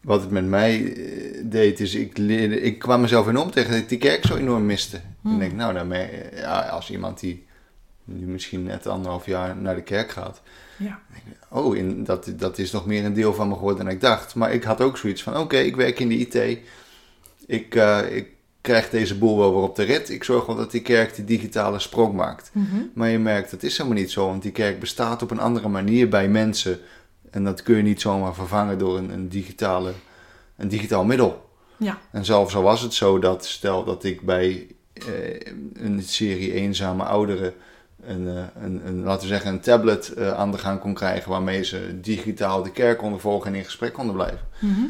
Wat 0.00 0.20
het 0.20 0.30
met 0.30 0.44
mij 0.44 0.94
eh, 0.94 1.42
deed, 1.44 1.80
is 1.80 1.94
ik, 1.94 2.18
leerde, 2.18 2.60
ik 2.60 2.78
kwam 2.78 3.00
mezelf 3.00 3.28
in 3.28 3.36
om 3.36 3.50
tegen 3.50 3.70
dat 3.70 3.80
ik 3.80 3.88
die 3.88 3.98
kerk 3.98 4.26
zo 4.26 4.36
enorm 4.36 4.66
miste. 4.66 5.00
Hmm. 5.20 5.32
Ik 5.32 5.38
denk, 5.38 5.52
nou, 5.52 5.74
daarmee, 5.74 6.08
ja, 6.34 6.60
als 6.60 6.90
iemand 6.90 7.20
die 7.20 7.46
nu 8.04 8.26
misschien 8.26 8.62
net 8.62 8.86
anderhalf 8.86 9.26
jaar 9.26 9.56
naar 9.56 9.74
de 9.74 9.82
kerk 9.82 10.10
gaat. 10.10 10.40
Ja. 10.76 11.00
Oh, 11.48 11.76
in, 11.76 12.04
dat, 12.04 12.32
dat 12.36 12.58
is 12.58 12.70
nog 12.70 12.86
meer 12.86 13.04
een 13.04 13.12
deel 13.12 13.34
van 13.34 13.48
me 13.48 13.54
geworden 13.54 13.84
dan 13.84 13.94
ik 13.94 14.00
dacht. 14.00 14.34
Maar 14.34 14.52
ik 14.52 14.64
had 14.64 14.80
ook 14.80 14.96
zoiets 14.96 15.22
van, 15.22 15.36
oké, 15.36 15.56
ik 15.56 15.76
werk 15.76 15.98
in 15.98 16.08
de 16.08 16.16
IT. 16.18 16.58
Ik, 17.46 17.74
eh, 17.74 18.16
ik 18.16 18.28
krijg 18.60 18.90
deze 18.90 19.18
boel 19.18 19.38
wel 19.38 19.54
weer 19.54 19.62
op 19.62 19.76
de 19.76 19.82
rit. 19.82 20.10
Ik 20.10 20.24
zorg 20.24 20.46
wel 20.46 20.56
dat 20.56 20.70
die 20.70 20.82
kerk 20.82 21.14
die 21.14 21.24
digitale 21.24 21.78
sprong 21.78 22.14
maakt. 22.14 22.50
Mhm. 22.52 22.76
Maar 22.94 23.08
je 23.08 23.18
merkt, 23.18 23.50
dat 23.50 23.62
is 23.62 23.76
helemaal 23.78 23.98
niet 23.98 24.10
zo. 24.10 24.26
Want 24.26 24.42
die 24.42 24.52
kerk 24.52 24.80
bestaat 24.80 25.22
op 25.22 25.30
een 25.30 25.40
andere 25.40 25.68
manier 25.68 26.08
bij 26.08 26.28
mensen. 26.28 26.78
En 27.30 27.44
dat 27.44 27.62
kun 27.62 27.76
je 27.76 27.82
niet 27.82 28.00
zomaar 28.00 28.34
vervangen 28.34 28.78
door 28.78 28.98
een, 28.98 29.10
een, 29.10 29.28
digitale, 29.28 29.92
een 30.56 30.68
digitaal 30.68 31.04
middel. 31.04 31.50
Ja. 31.76 31.98
En 32.10 32.24
zelfs 32.24 32.54
al 32.54 32.62
was 32.62 32.80
het 32.80 32.94
zo 32.94 33.18
dat, 33.18 33.46
stel 33.46 33.84
dat 33.84 34.04
ik 34.04 34.20
bij 34.20 34.66
eh, 34.92 35.52
een 35.74 36.02
serie 36.02 36.52
eenzame 36.52 37.02
ouderen... 37.04 37.54
Een, 38.02 38.28
eh, 38.28 38.62
een, 38.62 38.86
een, 38.86 39.02
laten 39.02 39.22
we 39.22 39.28
zeggen, 39.28 39.50
een 39.50 39.60
tablet 39.60 40.12
eh, 40.12 40.32
aan 40.32 40.50
de 40.50 40.58
gang 40.58 40.80
kon 40.80 40.94
krijgen... 40.94 41.30
waarmee 41.30 41.64
ze 41.64 42.00
digitaal 42.00 42.62
de 42.62 42.70
kerk 42.72 42.98
konden 42.98 43.20
volgen 43.20 43.50
en 43.52 43.58
in 43.58 43.64
gesprek 43.64 43.92
konden 43.92 44.14
blijven. 44.14 44.40
Mhm. 44.58 44.80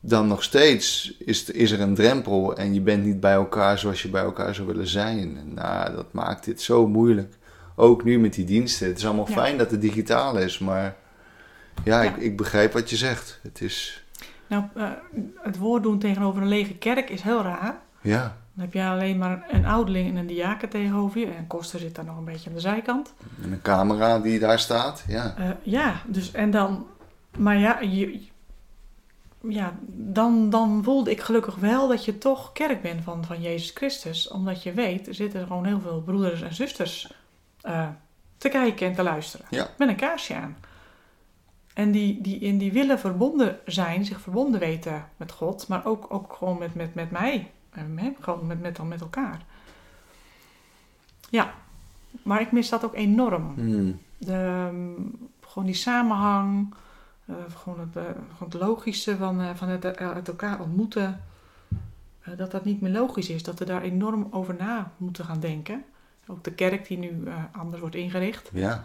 dan 0.00 0.26
nog 0.26 0.42
steeds 0.42 1.16
is, 1.18 1.44
is 1.44 1.70
er 1.70 1.80
een 1.80 1.94
drempel 1.94 2.56
en 2.56 2.74
je 2.74 2.80
bent 2.80 3.04
niet 3.04 3.20
bij 3.20 3.32
elkaar 3.32 3.78
zoals 3.78 4.02
je 4.02 4.08
bij 4.08 4.22
elkaar 4.22 4.54
zou 4.54 4.66
willen 4.66 4.86
zijn. 4.86 5.38
Nou, 5.54 5.94
dat 5.94 6.12
maakt 6.12 6.44
dit 6.44 6.60
zo 6.60 6.86
moeilijk. 6.88 7.34
Ook 7.76 8.04
nu 8.04 8.18
met 8.18 8.34
die 8.34 8.44
diensten. 8.44 8.86
Het 8.86 8.98
is 8.98 9.06
allemaal 9.06 9.28
Ja. 9.28 9.34
fijn 9.34 9.58
dat 9.58 9.70
het 9.70 9.80
digitaal 9.80 10.38
is, 10.38 10.58
maar 10.58 10.96
ja, 11.84 12.02
Ja. 12.02 12.10
Ik, 12.10 12.16
ik 12.16 12.36
begrijp 12.36 12.72
wat 12.72 12.90
je 12.90 12.96
zegt. 12.96 13.38
Het 13.42 13.60
is, 13.60 14.04
Nou, 14.46 14.64
eh, 14.74 14.90
het 15.42 15.58
woord 15.58 15.82
doen 15.82 15.98
tegenover 15.98 16.42
een 16.42 16.48
lege 16.48 16.74
kerk 16.74 17.10
is 17.10 17.22
heel 17.22 17.42
raar. 17.42 17.78
ja, 18.00 18.36
Dan 18.54 18.64
heb 18.64 18.72
je 18.72 18.84
alleen 18.84 19.18
maar 19.18 19.44
een 19.50 19.66
ouderling 19.66 20.08
en 20.08 20.16
een 20.16 20.26
diaken 20.26 20.68
tegenover 20.68 21.20
je. 21.20 21.26
En 21.26 21.46
Koster 21.46 21.80
zit 21.80 21.94
daar 21.94 22.04
nog 22.04 22.16
een 22.16 22.24
beetje 22.24 22.48
aan 22.48 22.54
de 22.54 22.60
zijkant. 22.60 23.14
en 23.42 23.52
een 23.52 23.62
camera 23.62 24.18
die 24.18 24.38
daar 24.38 24.58
staat, 24.58 25.04
ja. 25.08 25.34
Eh, 25.36 25.48
ja, 25.62 26.02
dus 26.06 26.32
en 26.32 26.50
dan... 26.50 26.86
Maar 27.38 27.58
ja, 27.58 27.80
je, 27.80 28.20
ja 29.48 29.72
dan, 29.86 30.50
dan 30.50 30.80
voelde 30.84 31.10
ik 31.10 31.20
gelukkig 31.20 31.54
wel 31.54 31.88
dat 31.88 32.04
je 32.04 32.18
toch 32.18 32.52
kerk 32.52 32.82
bent 32.82 33.04
van, 33.04 33.24
van 33.24 33.40
Jezus 33.40 33.70
Christus. 33.74 34.28
Omdat 34.28 34.62
je 34.62 34.72
weet, 34.72 35.06
er 35.06 35.14
zitten 35.14 35.46
gewoon 35.46 35.64
heel 35.64 35.80
veel 35.80 36.02
broeders 36.02 36.42
en 36.42 36.54
zusters 36.54 37.12
eh, 37.60 37.88
te 38.38 38.48
kijken 38.48 38.86
en 38.86 38.94
te 38.94 39.02
luisteren. 39.02 39.46
Ja. 39.50 39.68
Met 39.78 39.88
een 39.88 39.96
kaarsje 39.96 40.34
aan. 40.34 40.56
En 41.74 41.90
die, 41.90 42.20
die, 42.20 42.40
en 42.40 42.58
die 42.58 42.72
willen 42.72 42.98
verbonden 42.98 43.58
zijn, 43.66 44.04
zich 44.04 44.20
verbonden 44.20 44.60
weten 44.60 45.08
met 45.16 45.32
God. 45.32 45.68
Maar 45.68 45.86
ook, 45.86 46.06
ook 46.08 46.32
gewoon 46.32 46.58
met, 46.58 46.74
met, 46.74 46.94
met 46.94 47.10
mij. 47.10 47.50
En 47.70 47.98
hè, 47.98 48.12
gewoon 48.20 48.46
met, 48.46 48.60
met, 48.60 48.88
met 48.88 49.00
elkaar. 49.00 49.44
Ja, 51.30 51.54
maar 52.22 52.40
ik 52.40 52.52
mis 52.52 52.68
dat 52.68 52.84
ook 52.84 52.94
enorm. 52.94 53.52
Hmm. 53.54 53.98
De, 54.18 54.32
ehm, 54.32 54.92
gewoon 55.40 55.66
die 55.66 55.74
samenhang, 55.74 56.74
eh, 57.24 57.34
gewoon, 57.56 57.80
het, 57.80 57.96
eh, 57.96 58.02
gewoon 58.32 58.52
het 58.52 58.60
logische 58.60 59.16
van, 59.16 59.40
eh, 59.40 59.50
van 59.54 59.68
het 59.68 59.96
uit 59.96 60.28
elkaar 60.28 60.60
ontmoeten. 60.60 61.20
dat 62.36 62.50
dat 62.50 62.64
niet 62.64 62.80
meer 62.80 62.92
logisch 62.92 63.28
is, 63.28 63.42
dat 63.42 63.58
we 63.58 63.64
daar 63.64 63.82
enorm 63.82 64.28
over 64.30 64.54
na 64.58 64.90
moeten 64.96 65.24
gaan 65.24 65.40
denken. 65.40 65.84
Ook 66.26 66.44
de 66.44 66.52
kerk 66.52 66.86
die 66.86 66.98
nu 66.98 67.22
anders 67.52 67.80
wordt 67.80 67.94
ingericht. 67.94 68.50
Ja, 68.52 68.84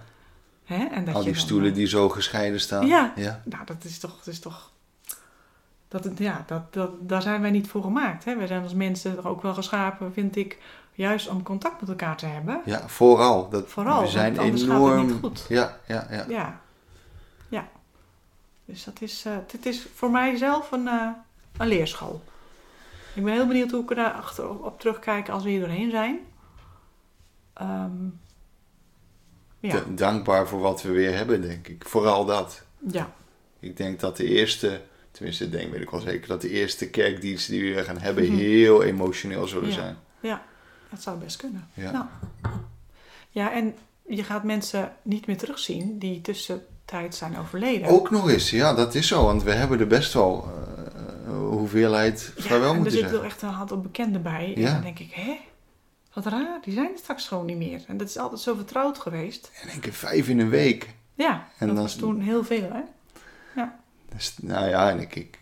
Hè? 0.69 0.85
En 0.85 1.05
dat 1.05 1.13
al 1.13 1.19
je 1.19 1.25
die 1.25 1.35
dan, 1.35 1.43
stoelen 1.45 1.69
eh, 1.69 1.75
die 1.75 1.87
zo 1.87 2.09
gescheiden 2.09 2.59
staan. 2.59 2.87
Ja. 2.87 3.13
ja. 3.15 3.41
Nou, 3.45 3.65
dat 3.65 3.83
is 3.83 3.99
toch... 3.99 4.15
Dat 4.17 4.27
is 4.27 4.39
toch 4.39 4.71
dat, 5.87 6.03
het- 6.03 6.17
ja, 6.17 6.43
dat, 6.47 6.73
dat, 6.73 6.91
daar 6.99 7.21
zijn 7.21 7.41
wij 7.41 7.51
niet 7.51 7.67
voor 7.67 7.81
gemaakt. 7.83 8.25
Hè? 8.25 8.35
Wij 8.35 8.47
zijn 8.47 8.63
als 8.63 8.73
mensen 8.73 9.23
ook 9.23 9.41
wel 9.41 9.53
geschapen, 9.53 10.13
vind 10.13 10.35
ik, 10.35 10.57
juist 10.93 11.27
om 11.27 11.43
contact 11.43 11.79
met 11.81 11.89
elkaar 11.89 12.17
te 12.17 12.25
hebben. 12.25 12.61
Ja, 12.65 12.87
vooral. 12.87 13.49
Dat, 13.49 13.69
Vooral, 13.69 14.01
we 14.01 14.07
zijn 14.07 14.35
gaat 14.35 14.45
het 14.45 14.61
enorm. 14.61 15.05
niet 15.07 15.15
goed. 15.19 15.45
Ja, 15.49 15.77
ja, 15.87 16.07
ja. 16.09 16.25
Ja. 16.27 16.59
Ja. 17.49 17.67
Dus 18.65 18.83
dat 18.83 19.01
is, 19.01 19.25
eh 19.25 19.33
dit 19.51 19.65
is 19.65 19.87
voor 19.95 20.11
mij 20.11 20.35
zelf 20.37 20.71
een, 20.71 20.87
eh, 20.87 21.07
een 21.57 21.67
leerschool. 21.67 22.21
Ik 23.15 23.23
ben 23.23 23.33
heel 23.33 23.47
benieuwd 23.47 23.71
hoe 23.71 23.81
ik 23.81 23.95
daar 23.95 24.11
achter 24.11 24.49
op, 24.49 24.63
op 24.63 24.79
terugkijk 24.79 25.29
als 25.29 25.43
we 25.43 25.49
hier 25.49 25.59
doorheen 25.59 25.91
zijn. 25.91 26.19
Ehm, 27.53 27.91
ja. 29.59 29.83
Dankbaar 29.89 30.47
voor 30.47 30.59
wat 30.59 30.81
we 30.81 30.91
weer 30.91 31.15
hebben, 31.15 31.41
denk 31.41 31.67
ik. 31.67 31.83
Vooral 31.87 32.25
dat. 32.25 32.63
ja. 32.91 33.11
Ik 33.59 33.77
denk 33.77 33.99
dat 33.99 34.17
de 34.17 34.23
eerste, 34.25 34.81
tenminste, 35.11 35.43
ik 35.43 35.51
denk 35.51 35.71
weet 35.71 35.81
ik 35.81 35.89
wel 35.89 35.99
zeker, 35.99 36.27
dat 36.27 36.41
de 36.41 36.49
eerste 36.49 36.89
kerkdiensten 36.89 37.53
die 37.53 37.63
we 37.63 37.73
weer 37.73 37.83
gaan 37.83 37.97
hebben 37.99 38.23
Mhm. 38.25 38.35
heel 38.37 38.83
emotioneel 38.83 39.47
zullen 39.47 39.67
Ja. 39.69 39.73
zijn. 39.75 39.97
Ja, 40.19 40.43
dat 40.89 41.01
zou 41.01 41.17
best 41.19 41.37
kunnen. 41.37 41.67
Ja. 41.73 41.91
Nou. 41.91 42.05
Ja, 43.29 43.53
en 43.53 43.75
je 44.07 44.23
gaat 44.23 44.43
mensen 44.43 44.93
niet 45.01 45.27
meer 45.27 45.37
terugzien 45.37 45.97
die 45.99 46.21
tussentijd 46.21 47.15
zijn 47.15 47.37
overleden. 47.37 47.87
Ook 47.87 48.09
nog 48.11 48.29
eens, 48.29 48.49
ja, 48.49 48.73
dat 48.73 48.95
is 48.95 49.07
zo, 49.07 49.23
want 49.23 49.43
we 49.43 49.51
hebben 49.51 49.79
er 49.79 49.87
best 49.87 50.13
wel 50.13 50.47
eh, 51.25 51.37
hoeveelheid 51.37 52.33
ja, 52.35 52.41
vaarwel 52.43 52.61
en 52.61 52.67
er 52.69 52.73
moeten 52.75 52.91
zit 52.91 52.99
zeggen. 53.01 53.17
wel 53.19 53.27
echt 53.29 53.41
een 53.41 53.49
aantal 53.49 53.79
bekenden 53.81 54.21
bij. 54.21 54.53
En 54.55 54.61
Ja. 54.61 54.73
dan 54.73 54.81
denk 54.81 54.99
ik, 54.99 55.11
hè? 55.11 55.39
Wat 56.13 56.25
raar, 56.25 56.59
die 56.63 56.73
zijn 56.73 56.91
er 56.91 56.97
straks 56.97 57.27
gewoon 57.27 57.45
niet 57.45 57.57
meer. 57.57 57.81
En 57.87 57.97
dat 57.97 58.07
is 58.09 58.17
altijd 58.17 58.41
zo 58.41 58.55
vertrouwd 58.55 58.97
geweest. 58.99 59.51
En 59.61 59.69
één 59.69 59.79
keer 59.79 59.93
vijf 59.93 60.27
in 60.27 60.39
een 60.39 60.49
week. 60.49 60.89
Ja, 61.13 61.47
En 61.57 61.67
dat 61.67 61.75
dan- 61.75 61.85
was 61.85 61.95
toen 61.95 62.19
heel 62.21 62.43
veel, 62.43 62.69
hè? 62.71 62.81
Dus, 64.15 64.35
nou 64.41 64.67
ja, 64.69 64.89
en 64.89 64.99
ik, 64.99 65.15
ik, 65.15 65.39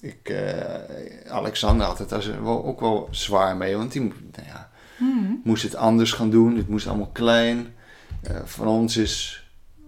ik 0.00 0.28
eh, 0.28 1.30
Alexander 1.30 1.86
had 1.86 1.98
het 1.98 2.08
daar 2.08 2.42
wel, 2.44 2.64
ook 2.64 2.80
wel 2.80 3.08
zwaar 3.10 3.56
mee, 3.56 3.76
want 3.76 3.92
die 3.92 4.00
nou 4.02 4.46
ja, 4.46 4.70
Hmm. 4.96 5.40
moest 5.44 5.62
het 5.62 5.74
anders 5.74 6.12
gaan 6.12 6.30
doen. 6.30 6.56
Het 6.56 6.68
moest 6.68 6.86
allemaal 6.86 7.10
klein. 7.12 7.74
Eh, 8.22 8.36
van 8.44 8.66
ons 8.66 8.96
is 8.96 9.46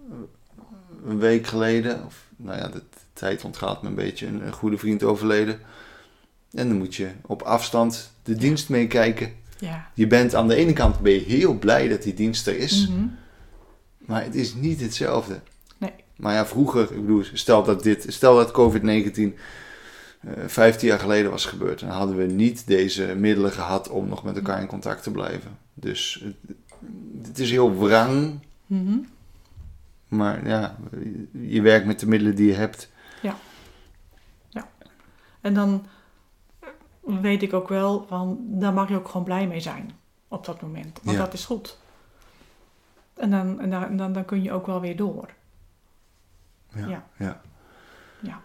eh, 0.09 0.15
een 1.05 1.19
week 1.19 1.47
geleden, 1.47 2.05
of 2.05 2.23
nou 2.35 2.57
ja, 2.57 2.67
de, 2.67 2.79
de 2.79 2.97
tijd 3.13 3.43
ontgaat 3.43 3.81
me 3.81 3.87
een 3.89 3.95
beetje, 3.95 4.27
een, 4.27 4.45
een 4.45 4.53
goede 4.53 4.77
vriend 4.77 5.03
overleden. 5.03 5.59
En 6.55 6.67
dan 6.67 6.77
moet 6.77 6.95
je 6.95 7.09
op 7.25 7.41
afstand 7.41 8.11
de 8.23 8.35
dienst 8.35 8.69
meekijken. 8.69 9.33
Ja. 9.59 9.89
Je 9.93 10.07
bent 10.07 10.35
aan 10.35 10.47
de 10.47 10.55
ene 10.55 10.73
kant 10.73 10.99
ben 10.99 11.13
je 11.13 11.19
heel 11.19 11.53
blij 11.57 11.87
dat 11.87 12.03
die 12.03 12.13
dienst 12.13 12.47
er 12.47 12.57
is, 12.57 12.87
Mhm. 12.87 13.05
maar 13.97 14.23
het 14.23 14.35
is 14.35 14.53
niet 14.53 14.81
hetzelfde. 14.81 15.39
Nee. 15.77 15.93
Maar 16.15 16.33
ja, 16.33 16.45
vroeger, 16.45 16.81
ik 16.81 17.01
bedoel, 17.01 17.23
stel 17.33 17.63
dat 17.63 17.83
dit, 17.83 18.05
stel 18.07 18.35
dat 18.35 18.51
COVID-19 18.51 19.37
eh 20.19 20.31
15 20.47 20.87
jaar 20.87 20.99
geleden 20.99 21.31
was 21.31 21.45
gebeurd, 21.45 21.79
dan 21.79 21.89
hadden 21.89 22.15
we 22.15 22.23
niet 22.25 22.67
deze 22.67 23.15
middelen 23.17 23.51
gehad 23.51 23.89
om 23.89 24.07
nog 24.07 24.23
met 24.23 24.35
elkaar 24.35 24.61
in 24.61 24.67
contact 24.67 25.03
te 25.03 25.11
blijven. 25.11 25.57
Dus 25.73 26.23
het, 26.23 26.57
het 27.27 27.39
is 27.39 27.51
heel 27.51 27.77
wrang, 27.77 28.39
Mhm. 28.65 28.97
maar 30.07 30.47
ja, 30.47 30.77
je 31.31 31.61
werkt 31.61 31.85
met 31.85 31.99
de 31.99 32.07
middelen 32.07 32.35
die 32.35 32.47
je 32.47 32.53
hebt. 32.53 32.89
En 35.41 35.53
dan 35.53 35.85
weet 37.05 37.41
ik 37.41 37.53
ook 37.53 37.67
wel, 37.67 38.05
van, 38.07 38.37
daar 38.41 38.73
mag 38.73 38.89
je 38.89 38.95
ook 38.95 39.07
gewoon 39.07 39.23
blij 39.23 39.47
mee 39.47 39.59
zijn 39.59 39.91
op 40.27 40.45
dat 40.45 40.61
moment. 40.61 40.99
Want 41.03 41.17
Ja. 41.17 41.23
dat 41.23 41.33
is 41.33 41.45
goed. 41.45 41.77
En, 43.13 43.29
dan, 43.31 43.59
en 43.59 43.69
dan, 43.69 43.97
dan, 43.97 44.13
dan 44.13 44.25
kun 44.25 44.43
je 44.43 44.51
ook 44.51 44.65
wel 44.65 44.81
weer 44.81 44.95
door. 44.95 45.29
Ja, 46.69 46.87
Ja. 46.87 47.03
ja. 47.17 47.41
Ja. 48.19 48.41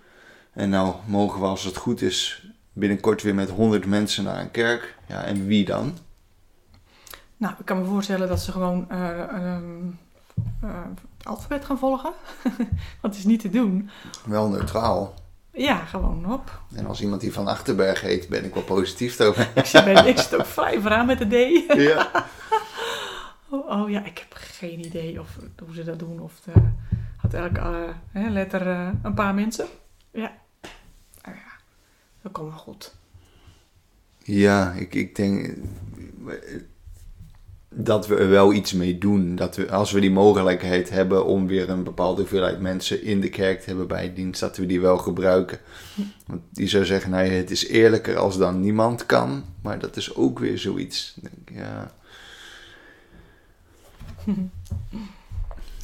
En 0.53 0.71
nou 0.71 0.95
mogen 1.07 1.41
we, 1.41 1.47
als 1.47 1.65
het 1.65 1.77
goed 1.77 2.03
is, 2.03 2.49
binnenkort 2.73 3.23
weer 3.23 3.35
met 3.35 3.51
100 3.51 3.87
mensen 3.87 4.25
naar 4.25 4.41
een 4.41 4.51
kerk. 4.51 4.97
Ja, 5.07 5.25
en 5.25 5.47
wie 5.47 5.65
dan? 5.65 5.97
Nou, 7.37 7.55
ik 7.59 7.65
kan 7.65 7.79
me 7.79 7.85
voorstellen 7.85 8.29
dat 8.29 8.41
ze 8.41 8.53
gewoon 8.53 8.91
eh, 8.91 9.21
ehm, 9.21 9.89
eh, 10.63 10.85
het 11.17 11.27
alfabet 11.27 11.65
gaan 11.65 11.79
volgen. 11.79 12.13
Het 13.03 13.17
is 13.17 13.25
niet 13.25 13.41
te 13.41 13.51
doen. 13.51 13.91
Wel 14.27 14.49
neutraal. 14.49 15.15
Ja, 15.53 15.85
gewoon 15.85 16.33
op. 16.33 16.61
En 16.75 16.87
als 16.87 17.01
iemand 17.01 17.21
die 17.21 17.33
van 17.33 17.47
Achterberg 17.47 18.01
heet, 18.01 18.29
ben 18.29 18.45
ik 18.45 18.55
wel 18.55 18.63
positief 18.63 19.21
over. 19.21 19.49
Ik 19.55 19.65
zit, 19.65 20.35
ook 20.35 20.47
vrij 20.57 20.81
vooraan 20.81 21.07
met 21.07 21.19
de 21.19 21.27
D. 21.67 21.73
ja. 21.77 22.11
Oh, 23.53 23.81
oh 23.81 23.91
ja, 23.91 24.05
ik 24.05 24.19
heb 24.19 24.33
geen 24.33 24.85
idee 24.85 25.21
of, 25.21 25.39
hoe 25.65 25.75
ze 25.75 25.85
dat 25.85 25.99
doen. 25.99 26.21
Of 26.21 26.41
de, 26.41 26.53
had 27.17 27.35
elke 27.35 27.95
eh, 28.13 28.31
letter 28.31 28.67
eh, 28.67 28.89
een 29.03 29.15
paar 29.15 29.35
mensen. 29.35 29.67
Ja. 30.11 30.33
Nou 31.23 31.37
ja, 31.37 31.53
dat 32.23 32.33
komt 32.33 32.49
wel 32.49 32.59
goed. 32.59 32.95
Ja, 34.19 34.73
ik, 34.73 34.95
ik 34.95 35.17
denk 35.17 35.57
dat 37.75 38.07
we 38.07 38.17
er 38.17 38.29
wel 38.29 38.53
iets 38.53 38.73
mee 38.73 38.99
doen. 38.99 39.37
Dat 39.37 39.57
we, 39.57 39.71
als 39.71 39.93
we 39.93 40.01
die 40.01 40.11
mogelijkheid 40.11 40.91
hebben 40.91 41.25
om 41.25 41.47
weer 41.47 41.69
een 41.71 41.83
bepaalde 41.85 42.21
hoeveelheid 42.21 42.61
mensen 42.61 43.03
in 43.03 43.21
de 43.21 43.29
kerk 43.29 43.61
te 43.61 43.67
hebben 43.67 43.87
bij 43.89 44.15
dienst, 44.15 44.41
dat 44.41 44.57
we 44.57 44.67
die 44.67 44.81
wel 44.81 44.99
gebruiken. 44.99 45.59
Want 46.27 46.41
die 46.53 46.69
zou 46.69 46.85
zeggen, 46.85 47.11
nou 47.11 47.25
ja, 47.25 47.31
het 47.33 47.51
is 47.51 47.67
eerlijker 47.69 48.17
als 48.17 48.37
dan 48.39 48.61
niemand 48.61 49.07
kan. 49.07 49.45
Maar 49.63 49.79
dat 49.79 49.97
is 49.97 50.15
ook 50.15 50.39
weer 50.39 50.59
zoiets. 50.59 51.17
Ja. 51.53 51.91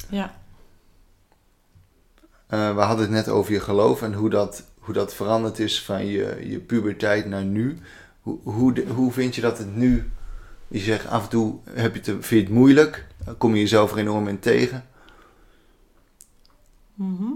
Ja. 0.09 0.35
Eh, 2.47 2.75
we 2.75 2.81
hadden 2.81 3.05
het 3.05 3.13
net 3.13 3.29
over 3.29 3.53
je 3.53 3.59
geloof 3.59 4.01
en 4.01 4.13
hoe 4.13 4.29
dat, 4.29 4.63
hoe 4.79 4.93
dat 4.93 5.13
veranderd 5.13 5.59
is 5.59 5.83
van 5.83 6.05
je, 6.05 6.37
je 6.49 6.59
puberteit 6.59 7.25
naar 7.25 7.43
nu. 7.43 7.77
Hoe, 8.21 8.37
hoe, 8.43 8.73
de- 8.73 8.85
hoe 8.85 9.11
vind 9.11 9.35
je 9.35 9.41
dat 9.41 9.57
het 9.57 9.75
nu? 9.75 10.09
Je 10.67 10.79
zegt 10.79 11.07
af 11.07 11.23
en 11.23 11.29
toe 11.29 11.59
heb 11.69 11.93
je 11.95 11.99
het, 11.99 12.25
vind 12.25 12.27
je 12.29 12.35
het 12.39 12.49
moeilijk, 12.49 13.07
kom 13.37 13.53
je 13.53 13.59
jezelf 13.59 13.91
er 13.91 13.97
enorm 13.97 14.27
in 14.27 14.39
tegen. 14.39 14.87
Mhm. 16.93 17.31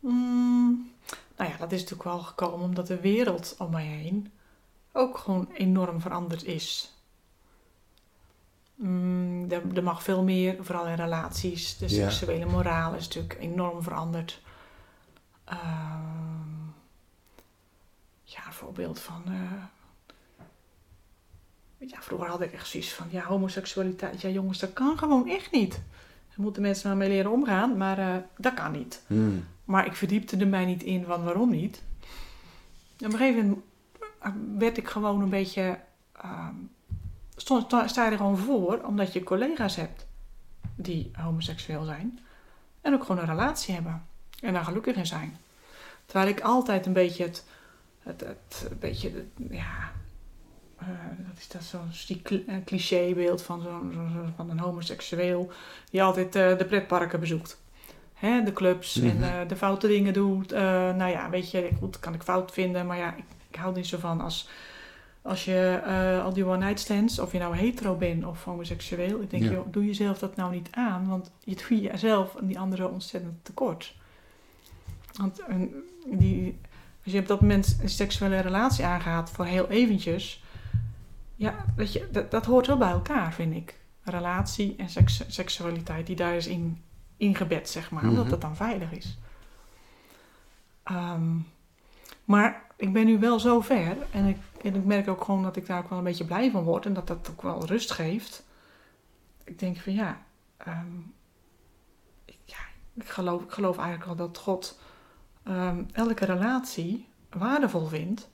Mm, 0.00 0.90
nou 1.36 1.50
ja, 1.50 1.56
dat 1.56 1.72
is 1.72 1.80
natuurlijk 1.80 2.08
wel 2.08 2.18
gekomen 2.18 2.66
omdat 2.66 2.86
de 2.86 3.00
wereld 3.00 3.54
om 3.58 3.70
mij 3.70 3.84
heen 3.86 4.32
ook 4.92 5.18
gewoon 5.18 5.48
enorm 5.52 6.00
veranderd 6.00 6.44
is. 6.44 6.96
Mm, 8.74 9.50
er, 9.50 9.62
er 9.74 9.82
mag 9.82 10.02
veel 10.02 10.22
meer, 10.22 10.56
vooral 10.64 10.86
in 10.86 10.94
relaties. 10.94 11.76
De 11.78 11.88
Ja. 11.88 12.10
seksuele 12.10 12.46
moraal 12.46 12.94
is 12.94 13.04
natuurlijk 13.04 13.40
enorm 13.40 13.82
veranderd. 13.82 14.40
Ehm, 15.44 16.66
ja, 18.24 18.46
een 18.46 18.52
voorbeeld 18.52 19.00
van. 19.00 19.22
Ja, 21.86 22.00
vroeger 22.02 22.28
had 22.28 22.40
ik 22.40 22.52
echt 22.52 22.66
zoiets 22.66 22.92
van: 22.92 23.06
ja, 23.10 23.22
homoseksualiteit, 23.22 24.20
ja 24.20 24.28
jongens, 24.28 24.58
dat 24.58 24.72
kan 24.72 24.98
gewoon 24.98 25.28
echt 25.28 25.50
niet. 25.50 25.80
moeten 26.36 26.62
mensen 26.62 26.88
maar 26.88 26.96
mee 26.96 27.08
leren 27.08 27.30
omgaan, 27.30 27.76
maar 27.76 27.98
eh, 27.98 28.16
dat 28.36 28.54
kan 28.54 28.72
niet. 28.72 29.02
Hmm. 29.06 29.44
Maar 29.64 29.86
ik 29.86 29.94
verdiepte 29.96 30.36
er 30.36 30.46
mij 30.46 30.64
niet 30.64 30.82
in 30.82 31.04
van 31.04 31.24
waarom 31.24 31.50
niet. 31.50 31.82
En 32.98 33.06
op 33.06 33.12
een 33.12 33.18
gegeven 33.18 33.44
moment 33.46 33.64
eh, 34.20 34.30
werd 34.58 34.76
ik 34.76 34.88
gewoon 34.88 35.20
een 35.22 35.28
beetje. 35.28 35.78
ehm, 36.12 36.54
stond, 37.36 37.64
sta 37.64 37.86
sta 37.88 38.04
je 38.04 38.10
er 38.10 38.16
gewoon 38.16 38.38
voor, 38.38 38.80
omdat 38.84 39.12
je 39.12 39.22
collega's 39.22 39.76
hebt 39.76 40.06
die 40.74 41.10
homoseksueel 41.16 41.84
zijn. 41.84 42.18
En 42.80 42.94
ook 42.94 43.04
gewoon 43.04 43.20
een 43.22 43.28
relatie 43.28 43.74
hebben. 43.74 44.02
En 44.40 44.52
daar 44.52 44.64
gelukkig 44.64 44.96
in 44.96 45.06
zijn. 45.06 45.36
Terwijl 46.06 46.30
ik 46.30 46.40
altijd 46.40 46.86
een 46.86 46.92
beetje 46.92 47.24
het. 47.24 47.44
het, 48.02 48.20
het 48.20 48.66
een 48.70 48.78
beetje. 48.78 49.10
het- 49.10 49.50
ja. 49.50 49.92
Eh, 50.88 51.26
wat 51.28 51.38
is 51.38 51.48
dat? 51.48 51.62
Zo'n 51.62 52.14
eh, 52.46 52.56
clichébeeld 52.64 53.42
van, 53.42 53.60
zo'n 53.62 54.10
zo, 54.14 54.20
van 54.36 54.50
een 54.50 54.58
homoseksueel. 54.58 55.50
die 55.90 56.02
altijd 56.02 56.36
eh, 56.36 56.58
de 56.58 56.64
pretparken 56.64 57.20
bezoekt. 57.20 57.60
Hè, 58.14 58.42
de 58.42 58.52
clubs 58.52 59.00
en 59.00 59.18
Mhm. 59.18 59.46
de 59.48 59.56
foute 59.56 59.86
dingen 59.88 60.12
doet. 60.12 60.50
Nou 60.50 61.06
ja, 61.10 61.30
weet 61.30 61.50
je, 61.50 61.70
goed, 61.78 61.98
kan 62.00 62.14
ik 62.14 62.22
fout 62.22 62.52
vinden. 62.52 62.86
Maar 62.86 62.96
ja, 62.96 63.14
ik, 63.16 63.24
ik 63.50 63.56
hou 63.56 63.70
er 63.70 63.76
niet 63.76 63.86
zo 63.86 63.98
van 63.98 64.20
als. 64.20 64.48
Als 65.22 65.44
je 65.44 65.80
al 66.24 66.32
die 66.32 66.44
one-night 66.46 66.80
stands, 66.80 67.18
of 67.18 67.32
je 67.32 67.38
nou 67.38 67.56
hetero 67.56 67.94
bent 67.94 68.24
of 68.24 68.44
homoseksueel, 68.44 69.20
ik 69.20 69.30
denk, 69.30 69.42
Ja. 69.42 69.50
joh, 69.50 69.66
doe 69.72 69.84
jezelf 69.86 70.18
dat 70.18 70.36
nou 70.36 70.52
niet 70.52 70.68
aan, 70.70 71.08
want 71.08 71.30
je 71.44 71.54
doet 71.54 71.80
jezelf 71.82 72.34
en 72.34 72.46
die 72.46 72.58
anderen 72.58 72.92
ontzettend 72.92 73.44
tekort. 73.44 73.94
Want 75.12 75.40
die, 76.06 76.58
als 77.04 77.12
je 77.12 77.18
op 77.18 77.26
dat 77.26 77.40
moment 77.40 77.78
een 77.82 77.88
seksuele 77.88 78.40
relatie 78.40 78.84
aangaat 78.84 79.30
voor 79.30 79.44
heel 79.44 79.68
eventjes, 79.68 80.41
ja, 81.42 81.64
weet 81.76 81.92
je, 81.92 82.08
dat, 82.10 82.30
dat 82.30 82.46
hoort 82.46 82.66
wel 82.66 82.76
bij 82.76 82.90
elkaar, 82.90 83.32
vind 83.32 83.54
ik. 83.54 83.80
Relatie 84.02 84.74
en 84.76 84.88
seks, 84.88 85.22
seksualiteit, 85.28 86.06
die 86.06 86.16
daar 86.16 86.34
is 86.34 86.46
in 86.46 86.82
ingebed, 87.16 87.68
zeg 87.68 87.90
maar, 87.90 88.02
omdat 88.02 88.22
Mhm. 88.22 88.30
dat 88.30 88.40
dan 88.40 88.56
veilig 88.56 88.92
is. 88.92 89.18
Ehm, 90.82 91.36
maar 92.24 92.66
ik 92.76 92.92
ben 92.92 93.06
nu 93.06 93.18
wel 93.18 93.40
zo 93.40 93.60
ver 93.60 93.96
en 94.10 94.24
ik, 94.26 94.36
en 94.62 94.74
ik 94.74 94.84
merk 94.84 95.08
ook 95.08 95.24
gewoon 95.24 95.42
dat 95.42 95.56
ik 95.56 95.66
daar 95.66 95.78
ook 95.82 95.88
wel 95.88 95.98
een 95.98 96.04
beetje 96.04 96.24
blij 96.24 96.50
van 96.50 96.62
word 96.62 96.86
en 96.86 96.92
dat 96.92 97.06
dat 97.06 97.28
ook 97.30 97.42
wel 97.42 97.66
rust 97.66 97.90
geeft. 97.90 98.44
Ik 99.44 99.58
denk 99.58 99.76
van 99.78 99.92
ja, 99.94 100.22
ehm, 100.56 100.96
ik, 102.24 102.38
ja 102.44 102.56
ik, 102.94 103.08
geloof, 103.08 103.42
ik 103.42 103.50
geloof 103.52 103.78
eigenlijk 103.78 104.06
wel 104.06 104.26
dat 104.26 104.38
God 104.38 104.80
ehm, 105.42 105.82
elke 105.92 106.24
relatie 106.24 107.08
waardevol 107.30 107.86
vindt 107.86 108.28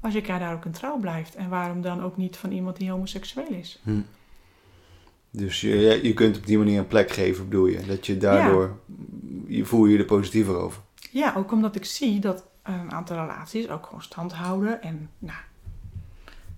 als 0.00 0.12
je 0.12 0.20
elkaar 0.20 0.38
daar 0.38 0.54
ook 0.54 0.64
in 0.64 0.72
trouw 0.72 0.98
blijft. 0.98 1.34
En 1.34 1.48
waarom 1.48 1.80
dan 1.82 2.02
ook 2.02 2.16
niet 2.16 2.36
van 2.36 2.50
iemand 2.52 2.76
die 2.76 2.90
homoseksueel 2.90 3.48
is? 3.48 3.80
Hm. 3.82 4.00
Dus 5.30 5.60
je, 5.60 6.00
je- 6.02 6.14
kunt 6.14 6.36
op 6.36 6.46
die 6.46 6.58
manier 6.58 6.78
een 6.78 6.86
plek 6.86 7.10
geven, 7.10 7.44
bedoel 7.48 7.66
je? 7.66 7.86
Dat 7.86 8.06
je 8.06 8.16
daardoor, 8.16 8.78
je 9.46 9.64
voel 9.64 9.86
je 9.86 9.98
er 9.98 10.04
positiever 10.04 10.56
over. 10.56 10.80
Ja, 11.10 11.34
ook 11.36 11.52
omdat 11.52 11.76
ik 11.76 11.84
zie 11.84 12.18
dat 12.20 12.44
een 12.62 12.92
aantal 12.92 13.16
relaties 13.16 13.68
ook 13.68 13.86
gewoon 13.86 14.02
stand 14.02 14.32
houden. 14.32 14.82
En 14.82 15.10
nou, 15.18 15.38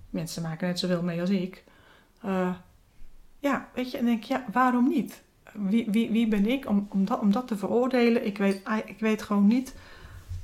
mensen 0.09 0.41
maken 0.41 0.67
net 0.67 0.79
zoveel 0.79 1.03
mee 1.03 1.21
als 1.21 1.29
ik. 1.29 1.63
Eh, 2.21 2.53
ja, 3.39 3.69
weet 3.73 3.91
je, 3.91 3.97
en 3.97 4.05
denk 4.05 4.23
ja, 4.23 4.45
waarom 4.51 4.87
niet? 4.87 5.21
Wie, 5.53 5.87
wie, 5.91 6.09
wie 6.11 6.27
ben 6.27 6.47
ik 6.47 6.67
om, 6.67 6.87
om, 6.89 7.05
dat, 7.05 7.19
om 7.19 7.31
dat 7.31 7.47
te 7.47 7.57
veroordelen? 7.57 8.25
Ik 8.25 8.37
weet, 8.37 8.61
ik 8.85 8.99
weet 8.99 9.21
gewoon 9.21 9.47
niet. 9.47 9.75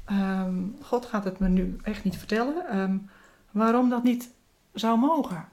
Ehm, 0.05 0.53
God 0.81 1.05
gaat 1.05 1.23
het 1.23 1.39
me 1.39 1.47
nu 1.47 1.77
echt 1.83 2.03
niet 2.03 2.17
vertellen. 2.17 2.67
ehm, 2.69 2.97
waarom 3.51 3.89
dat 3.89 4.03
niet 4.03 4.29
zou 4.73 4.97
mogen? 4.99 5.45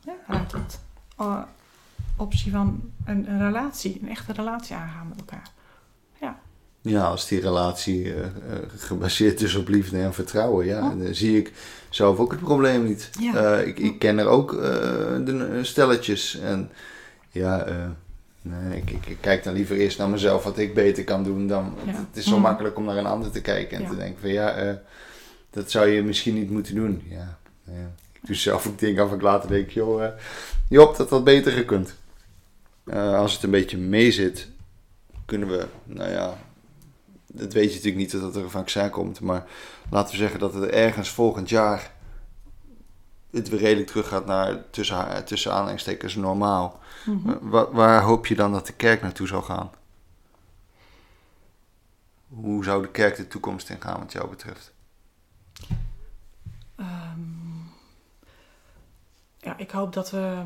Ja, 0.00 0.12
uit 0.26 0.52
het 0.52 0.80
eh, 1.18 1.42
optie 2.16 2.52
van 2.52 2.90
een, 3.04 3.30
een 3.30 3.38
relatie, 3.38 3.98
een 4.02 4.08
echte 4.08 4.32
relatie 4.32 4.76
aangaan 4.76 5.08
met 5.08 5.18
elkaar. 5.18 5.54
Ja, 6.80 7.04
als 7.06 7.28
die 7.28 7.40
relatie 7.40 8.14
eh, 8.14 8.24
eh, 8.24 8.30
gebaseerd 8.76 9.40
is 9.40 9.54
op 9.54 9.68
liefde 9.68 9.98
en 10.00 10.14
vertrouwen, 10.14 10.66
ja, 10.66 10.90
Oh. 10.90 10.98
dan 11.04 11.14
zie 11.14 11.38
ik 11.38 11.52
zelf 11.90 12.18
ook 12.18 12.30
het 12.30 12.40
probleem 12.40 12.84
niet. 12.84 13.10
Ja. 13.20 13.58
Ik, 13.58 13.78
ik 13.78 13.98
ken 13.98 14.18
er 14.18 14.26
ook 14.26 14.50
de 15.24 15.58
stelletjes 15.62 16.38
en 16.38 16.70
ja, 17.30 17.66
nee, 18.48 18.76
ik, 18.80 18.90
ik, 18.90 19.06
ik 19.06 19.16
kijk 19.20 19.44
dan 19.44 19.54
liever 19.54 19.76
eerst 19.76 19.98
naar 19.98 20.08
mezelf 20.08 20.44
wat 20.44 20.58
ik 20.58 20.74
beter 20.74 21.04
kan 21.04 21.24
doen 21.24 21.46
dan. 21.46 21.74
Ja. 21.84 21.92
Het 21.92 22.16
is 22.16 22.24
zo 22.24 22.30
Mhm. 22.32 22.40
makkelijk 22.40 22.76
om 22.76 22.84
naar 22.84 22.96
een 22.96 23.06
ander 23.06 23.30
te 23.30 23.40
kijken 23.40 23.76
en 23.76 23.82
Ja. 23.82 23.88
te 23.88 23.96
denken 23.96 24.20
van 24.20 24.30
ja, 24.32 24.50
eh, 24.50 24.74
dat 25.50 25.70
zou 25.70 25.86
je 25.88 26.02
misschien 26.02 26.34
niet 26.34 26.50
moeten 26.50 26.74
doen. 26.74 27.02
Ja, 27.08 27.38
ja. 27.64 27.90
Ik 28.12 28.20
doe 28.26 28.36
zelf 28.36 28.66
ook 28.66 28.78
dingen 28.78 29.02
af 29.02 29.08
en 29.10 29.14
ik 29.16 29.22
later 29.22 29.48
denk, 29.48 29.70
joh, 29.70 30.04
eh, 30.04 30.10
Job, 30.68 30.96
dat 30.96 31.10
had 31.10 31.24
beter 31.24 31.52
gekund. 31.52 31.94
Eh, 32.84 33.14
als 33.18 33.32
het 33.32 33.42
een 33.42 33.50
beetje 33.50 33.78
meezit, 33.78 34.48
kunnen 35.24 35.48
we, 35.48 35.66
nou 35.84 36.10
ja, 36.10 36.34
dat 37.26 37.52
weet 37.52 37.68
je 37.68 37.74
natuurlijk 37.76 37.96
niet 37.96 38.20
dat 38.20 38.36
er 38.36 38.42
een 38.42 38.50
vaccin 38.50 38.90
komt, 38.90 39.20
maar 39.20 39.44
laten 39.90 40.10
we 40.10 40.16
zeggen 40.16 40.40
dat 40.40 40.54
het 40.54 40.64
ergens 40.70 41.08
volgend 41.08 41.48
jaar 41.48 41.90
het 43.30 43.48
weer 43.48 43.60
redelijk 43.60 43.86
terug 43.88 44.08
gaat 44.08 44.26
naar 44.26 44.70
tussen, 44.70 45.24
tussen 45.24 45.52
aanhalingstekens 45.52 46.14
normaal. 46.14 46.80
Mhm. 47.06 47.30
Eh, 47.30 47.36
wa- 47.40 47.70
waar 47.70 48.02
hoop 48.02 48.26
je 48.26 48.34
dan 48.34 48.52
dat 48.52 48.66
de 48.66 48.72
kerk 48.72 49.02
naartoe 49.02 49.26
zal 49.26 49.42
gaan? 49.42 49.70
Hoe 52.28 52.64
zou 52.64 52.82
de 52.82 52.90
kerk 52.90 53.16
de 53.16 53.28
toekomst 53.28 53.70
in 53.70 53.80
gaan 53.80 53.98
wat 53.98 54.12
jou 54.12 54.28
betreft? 54.28 54.72
Ehm, 56.76 57.56
ja, 59.38 59.56
ik 59.56 59.70
hoop 59.70 59.92
dat 59.92 60.10
we. 60.10 60.44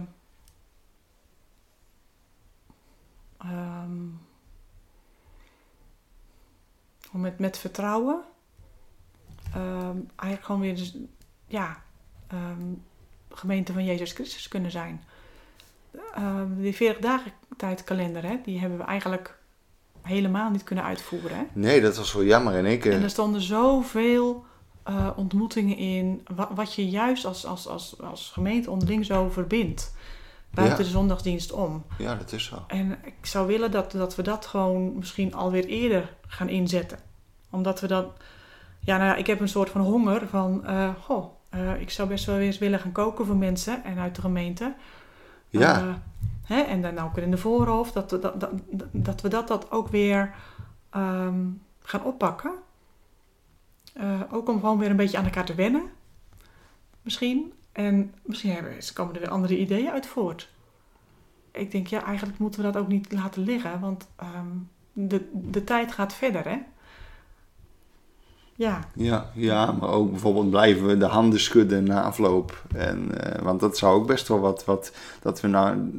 ehm, 3.38 4.07
met, 7.12 7.38
met 7.38 7.59
vertrouwen. 7.59 8.23
ehm, 9.55 9.97
eigenlijk 10.16 10.45
gewoon 10.45 10.61
weer. 10.61 10.77
Dus, 10.77 10.97
ja. 11.47 11.83
Ehm, 12.31 12.62
gemeente 13.31 13.73
van 13.73 13.85
Jezus 13.85 14.12
Christus 14.12 14.49
kunnen 14.49 14.71
zijn. 14.71 15.05
Ehm, 16.14 16.47
die 16.61 16.75
40 16.77 17.01
dagen 17.03 17.33
tijdkalender, 17.57 18.23
hè, 18.25 18.37
die 18.45 18.61
hebben 18.61 18.79
we 18.79 18.85
eigenlijk 18.85 19.38
helemaal 20.03 20.51
niet 20.51 20.64
kunnen 20.64 20.85
uitvoeren. 20.85 21.37
Hè? 21.37 21.43
Nee, 21.53 21.81
dat 21.81 21.97
was 21.97 22.12
wel 22.12 22.25
jammer. 22.25 22.55
En 22.55 22.66
ik, 22.66 22.85
eh, 22.85 22.95
En 22.95 23.03
er 23.03 23.11
stonden 23.11 23.40
zoveel 23.40 24.45
eh, 24.83 25.11
ontmoetingen 25.16 25.77
in, 25.77 26.27
wa- 26.35 26.55
wat 26.55 26.75
je 26.75 26.88
juist 26.88 27.25
als, 27.25 27.47
als, 27.47 27.66
als, 27.69 28.01
als 28.03 28.31
gemeente 28.31 28.71
onderling 28.71 29.05
zo 29.05 29.29
verbindt. 29.29 29.95
Buiten 30.51 30.79
Ja. 30.79 30.83
de 30.85 30.88
zondagsdienst 30.90 31.53
om. 31.53 31.85
ja, 31.99 32.14
dat 32.14 32.33
is 32.33 32.45
zo. 32.45 32.64
En 32.66 32.99
ik 33.05 33.27
zou 33.27 33.47
willen 33.47 33.71
dat, 33.71 33.93
dat 33.93 34.14
we 34.16 34.23
dat 34.23 34.47
gewoon 34.47 34.97
misschien 34.97 35.35
alweer 35.35 35.64
eerder 35.64 36.14
gaan 36.27 36.49
inzetten. 36.49 36.99
Omdat 37.51 37.81
we 37.81 37.87
dan... 37.87 38.07
Ja, 38.81 38.97
nou 38.97 39.09
ja, 39.09 39.16
ik 39.16 39.27
heb 39.27 39.40
een 39.40 39.49
soort 39.49 39.71
van 39.71 39.81
honger 39.81 40.29
van... 40.29 40.66
eh, 40.66 40.88
goh, 41.03 41.33
eh, 41.50 41.80
ik 41.80 41.90
zou 41.90 42.08
best 42.08 42.24
wel 42.24 42.38
eens 42.38 42.58
willen 42.58 42.80
gaan 42.80 42.92
koken 42.92 43.26
voor 43.26 43.36
mensen 43.36 43.84
en 43.84 43.98
uit 43.98 44.14
de 44.14 44.20
gemeente. 44.20 44.74
Ja, 45.48 45.78
Eh, 45.78 45.94
hè, 46.44 46.60
en 46.60 46.82
dan 46.82 46.98
ook 46.98 47.14
weer 47.14 47.24
in 47.24 47.30
de 47.30 47.36
voorhoofd, 47.38 47.94
dat 47.94 48.10
we 48.10 48.18
dat, 48.18 48.40
dat, 48.40 48.50
dat, 48.90 49.20
we 49.20 49.28
dat, 49.28 49.48
dat 49.48 49.70
ook 49.70 49.88
weer 49.88 50.34
ehm, 50.90 51.46
gaan 51.82 52.04
oppakken. 52.04 52.52
Eh, 53.92 54.20
ook 54.30 54.48
om 54.48 54.60
gewoon 54.60 54.78
weer 54.78 54.90
een 54.90 54.96
beetje 54.96 55.18
aan 55.18 55.24
elkaar 55.24 55.44
te 55.44 55.54
wennen. 55.54 55.82
Misschien. 57.02 57.52
En 57.72 58.14
misschien 58.22 58.52
hebben, 58.52 58.74
komen 58.94 59.14
er 59.14 59.20
weer 59.20 59.30
andere 59.30 59.58
ideeën 59.58 59.90
uit 59.90 60.06
voort. 60.06 60.48
Ik 61.50 61.70
denk, 61.70 61.86
ja, 61.86 62.04
eigenlijk 62.04 62.38
moeten 62.38 62.60
we 62.60 62.72
dat 62.72 62.82
ook 62.82 62.88
niet 62.88 63.12
laten 63.12 63.42
liggen, 63.42 63.80
want 63.80 64.08
ehm, 64.16 64.46
de, 64.92 65.28
de 65.32 65.64
tijd 65.64 65.92
gaat 65.92 66.14
verder, 66.14 66.48
hè? 66.48 66.58
Ja, 68.61 68.81
ja, 68.94 69.31
ja, 69.35 69.73
maar 69.73 69.88
ook 69.88 70.11
bijvoorbeeld 70.11 70.51
blijven 70.51 70.87
we 70.87 70.96
de 70.96 71.05
handen 71.05 71.40
schudden 71.40 71.85
na 71.85 72.03
afloop. 72.03 72.62
En, 72.77 73.25
eh, 73.25 73.42
want 73.42 73.61
dat 73.61 73.79
zou 73.79 73.94
ook 73.94 74.07
best 74.07 74.29
wel 74.29 74.40
wat, 74.40 74.64
wat 74.64 74.92
dat 75.23 75.40
we 75.40 75.49
nou, 75.49 75.90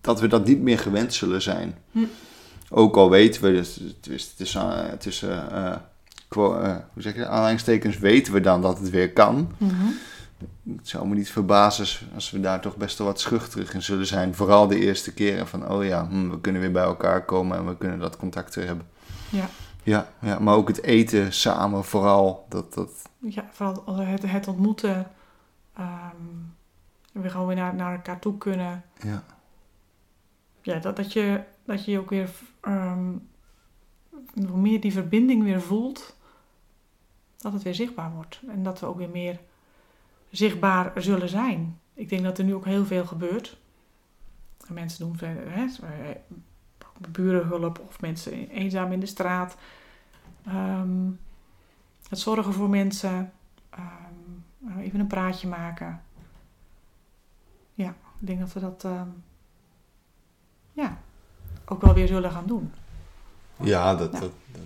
dat 0.00 0.20
we 0.20 0.26
dat 0.26 0.46
niet 0.46 0.60
meer 0.62 0.78
gewend 0.78 1.14
zullen 1.14 1.42
zijn. 1.42 1.74
Hm. 1.90 2.04
Ook 2.70 2.96
al 2.96 3.10
weten 3.10 3.42
we, 3.42 3.52
dus, 3.52 3.74
het 3.74 4.08
is 4.08 4.34
tussen, 4.34 4.98
tussen 4.98 5.48
quo- 6.28 6.60
eh, 6.60 6.76
hoe 6.92 7.02
zeg 7.02 7.12
je, 7.14 7.18
dat? 7.18 7.28
aanhalingstekens 7.28 7.98
weten 7.98 8.32
we 8.32 8.40
dan 8.40 8.62
dat 8.62 8.78
het 8.78 8.90
weer 8.90 9.12
kan. 9.12 9.52
Mhm. 9.58 9.86
Het 10.76 10.88
zou 10.88 11.08
me 11.08 11.14
niet 11.14 11.30
verbazen 11.30 11.86
als 12.14 12.30
we 12.30 12.40
daar 12.40 12.60
toch 12.60 12.76
best 12.76 12.98
wel 12.98 13.06
wat 13.06 13.20
schuchterig 13.20 13.74
in 13.74 13.82
zullen 13.82 14.06
zijn. 14.06 14.34
Vooral 14.34 14.66
de 14.66 14.78
eerste 14.78 15.12
keren 15.12 15.46
van, 15.46 15.70
oh 15.70 15.84
ja, 15.84 16.08
hm, 16.10 16.30
we 16.30 16.40
kunnen 16.40 16.60
weer 16.60 16.72
bij 16.72 16.82
elkaar 16.84 17.24
komen 17.24 17.56
en 17.58 17.66
we 17.66 17.76
kunnen 17.76 17.98
dat 17.98 18.16
contact 18.16 18.54
weer 18.54 18.66
hebben. 18.66 18.86
ja. 19.28 19.48
Ja, 19.82 20.12
ja, 20.20 20.38
maar 20.38 20.54
ook 20.54 20.68
het 20.68 20.82
eten 20.82 21.32
samen 21.32 21.84
vooral. 21.84 22.46
Dat, 22.48 22.74
dat, 22.74 23.08
Ja, 23.18 23.48
vooral 23.50 23.96
het, 23.96 24.22
het 24.22 24.48
ontmoeten. 24.48 25.10
ehm 25.76 26.16
weer 27.12 27.30
gewoon 27.30 27.46
weer 27.46 27.56
naar, 27.56 27.74
naar 27.74 27.94
elkaar 27.94 28.18
toe 28.18 28.38
kunnen. 28.38 28.84
ja. 29.02 29.24
Ja, 30.64 30.78
dat, 30.78 30.96
dat, 30.96 31.12
je, 31.12 31.42
dat 31.64 31.84
je 31.84 31.98
ook 31.98 32.10
weer 32.10 32.30
ehm, 32.60 33.10
hoe 34.48 34.56
meer 34.60 34.80
die 34.80 34.92
verbinding 34.92 35.42
weer 35.42 35.60
voelt. 35.60 36.16
Dat 37.38 37.52
het 37.52 37.62
weer 37.62 37.74
zichtbaar 37.74 38.12
wordt. 38.12 38.40
En 38.48 38.62
dat 38.62 38.80
we 38.80 38.86
ook 38.86 38.96
weer 38.96 39.10
meer 39.10 39.40
zichtbaar 40.30 40.92
zullen 41.02 41.28
zijn. 41.28 41.78
Ik 41.94 42.08
denk 42.08 42.22
dat 42.22 42.38
er 42.38 42.44
nu 42.44 42.54
ook 42.54 42.64
heel 42.64 42.84
veel 42.84 43.04
gebeurt. 43.04 43.56
En 44.68 44.74
mensen 44.74 45.06
doen 45.06 45.16
verder, 45.16 45.52
hè, 45.52 45.66
burenhulp 47.08 47.84
of 47.88 48.00
mensen 48.00 48.48
eenzaam 48.48 48.92
in 48.92 49.00
de 49.00 49.06
straat. 49.06 49.56
Ehm, 50.46 51.10
het 52.08 52.18
zorgen 52.18 52.52
voor 52.52 52.68
mensen. 52.68 53.32
Ehm, 53.70 54.78
even 54.80 55.00
een 55.00 55.06
praatje 55.06 55.48
maken. 55.48 56.02
Ja, 57.74 57.88
ik 58.20 58.26
denk 58.26 58.40
dat 58.40 58.52
we 58.52 58.60
dat 58.60 58.84
ehm, 58.84 59.08
ja, 60.72 60.98
ook 61.64 61.80
wel 61.80 61.94
weer 61.94 62.06
zullen 62.06 62.30
gaan 62.30 62.46
doen. 62.46 62.72
Ja, 63.60 63.94
dat. 63.94 64.12
Dat, 64.12 64.20
dat, 64.20 64.62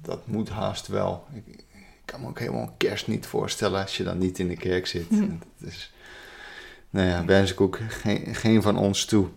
dat 0.00 0.26
moet 0.26 0.48
haast 0.48 0.86
wel. 0.86 1.26
Ik, 1.32 1.46
ik 1.46 1.64
kan 2.04 2.20
me 2.20 2.26
ook 2.28 2.38
helemaal 2.38 2.74
kerst 2.76 3.06
niet 3.06 3.26
voorstellen 3.26 3.82
als 3.82 3.96
je 3.96 4.04
dan 4.04 4.18
niet 4.18 4.38
in 4.38 4.48
de 4.48 4.56
kerk 4.56 4.86
zit. 4.86 5.10
Mhm. 5.10 5.28
Dat 5.58 5.68
is, 5.68 5.92
nou 6.90 7.08
ja, 7.08 7.24
wens 7.24 7.52
ik 7.52 7.60
ook 7.60 7.78
geen, 7.88 8.34
geen 8.34 8.62
van 8.62 8.76
ons 8.76 9.04
toe. 9.04 9.28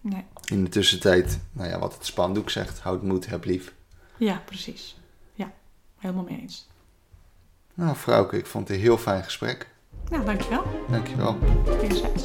Nee. 0.00 0.24
In 0.44 0.64
de 0.64 0.70
tussentijd, 0.70 1.38
nou 1.52 1.68
ja, 1.68 1.78
wat 1.78 1.94
het 1.94 2.06
spandoek 2.06 2.50
zegt, 2.50 2.78
houd 2.78 3.02
moed, 3.02 3.26
heb 3.26 3.44
lief. 3.44 3.72
Ja, 4.16 4.42
precies. 4.44 4.96
Ja, 5.32 5.52
helemaal 5.98 6.24
mee 6.24 6.40
eens. 6.40 6.68
Nou, 7.74 7.96
vrouwke, 7.96 8.36
ik 8.36 8.46
vond 8.46 8.68
het 8.68 8.76
een 8.76 8.82
heel 8.82 8.98
fijn 8.98 9.24
gesprek. 9.24 9.68
Nou, 10.08 10.24
dankjewel. 10.24 10.86
Dankjewel. 10.90 11.38
Wederzijds. 11.64 12.24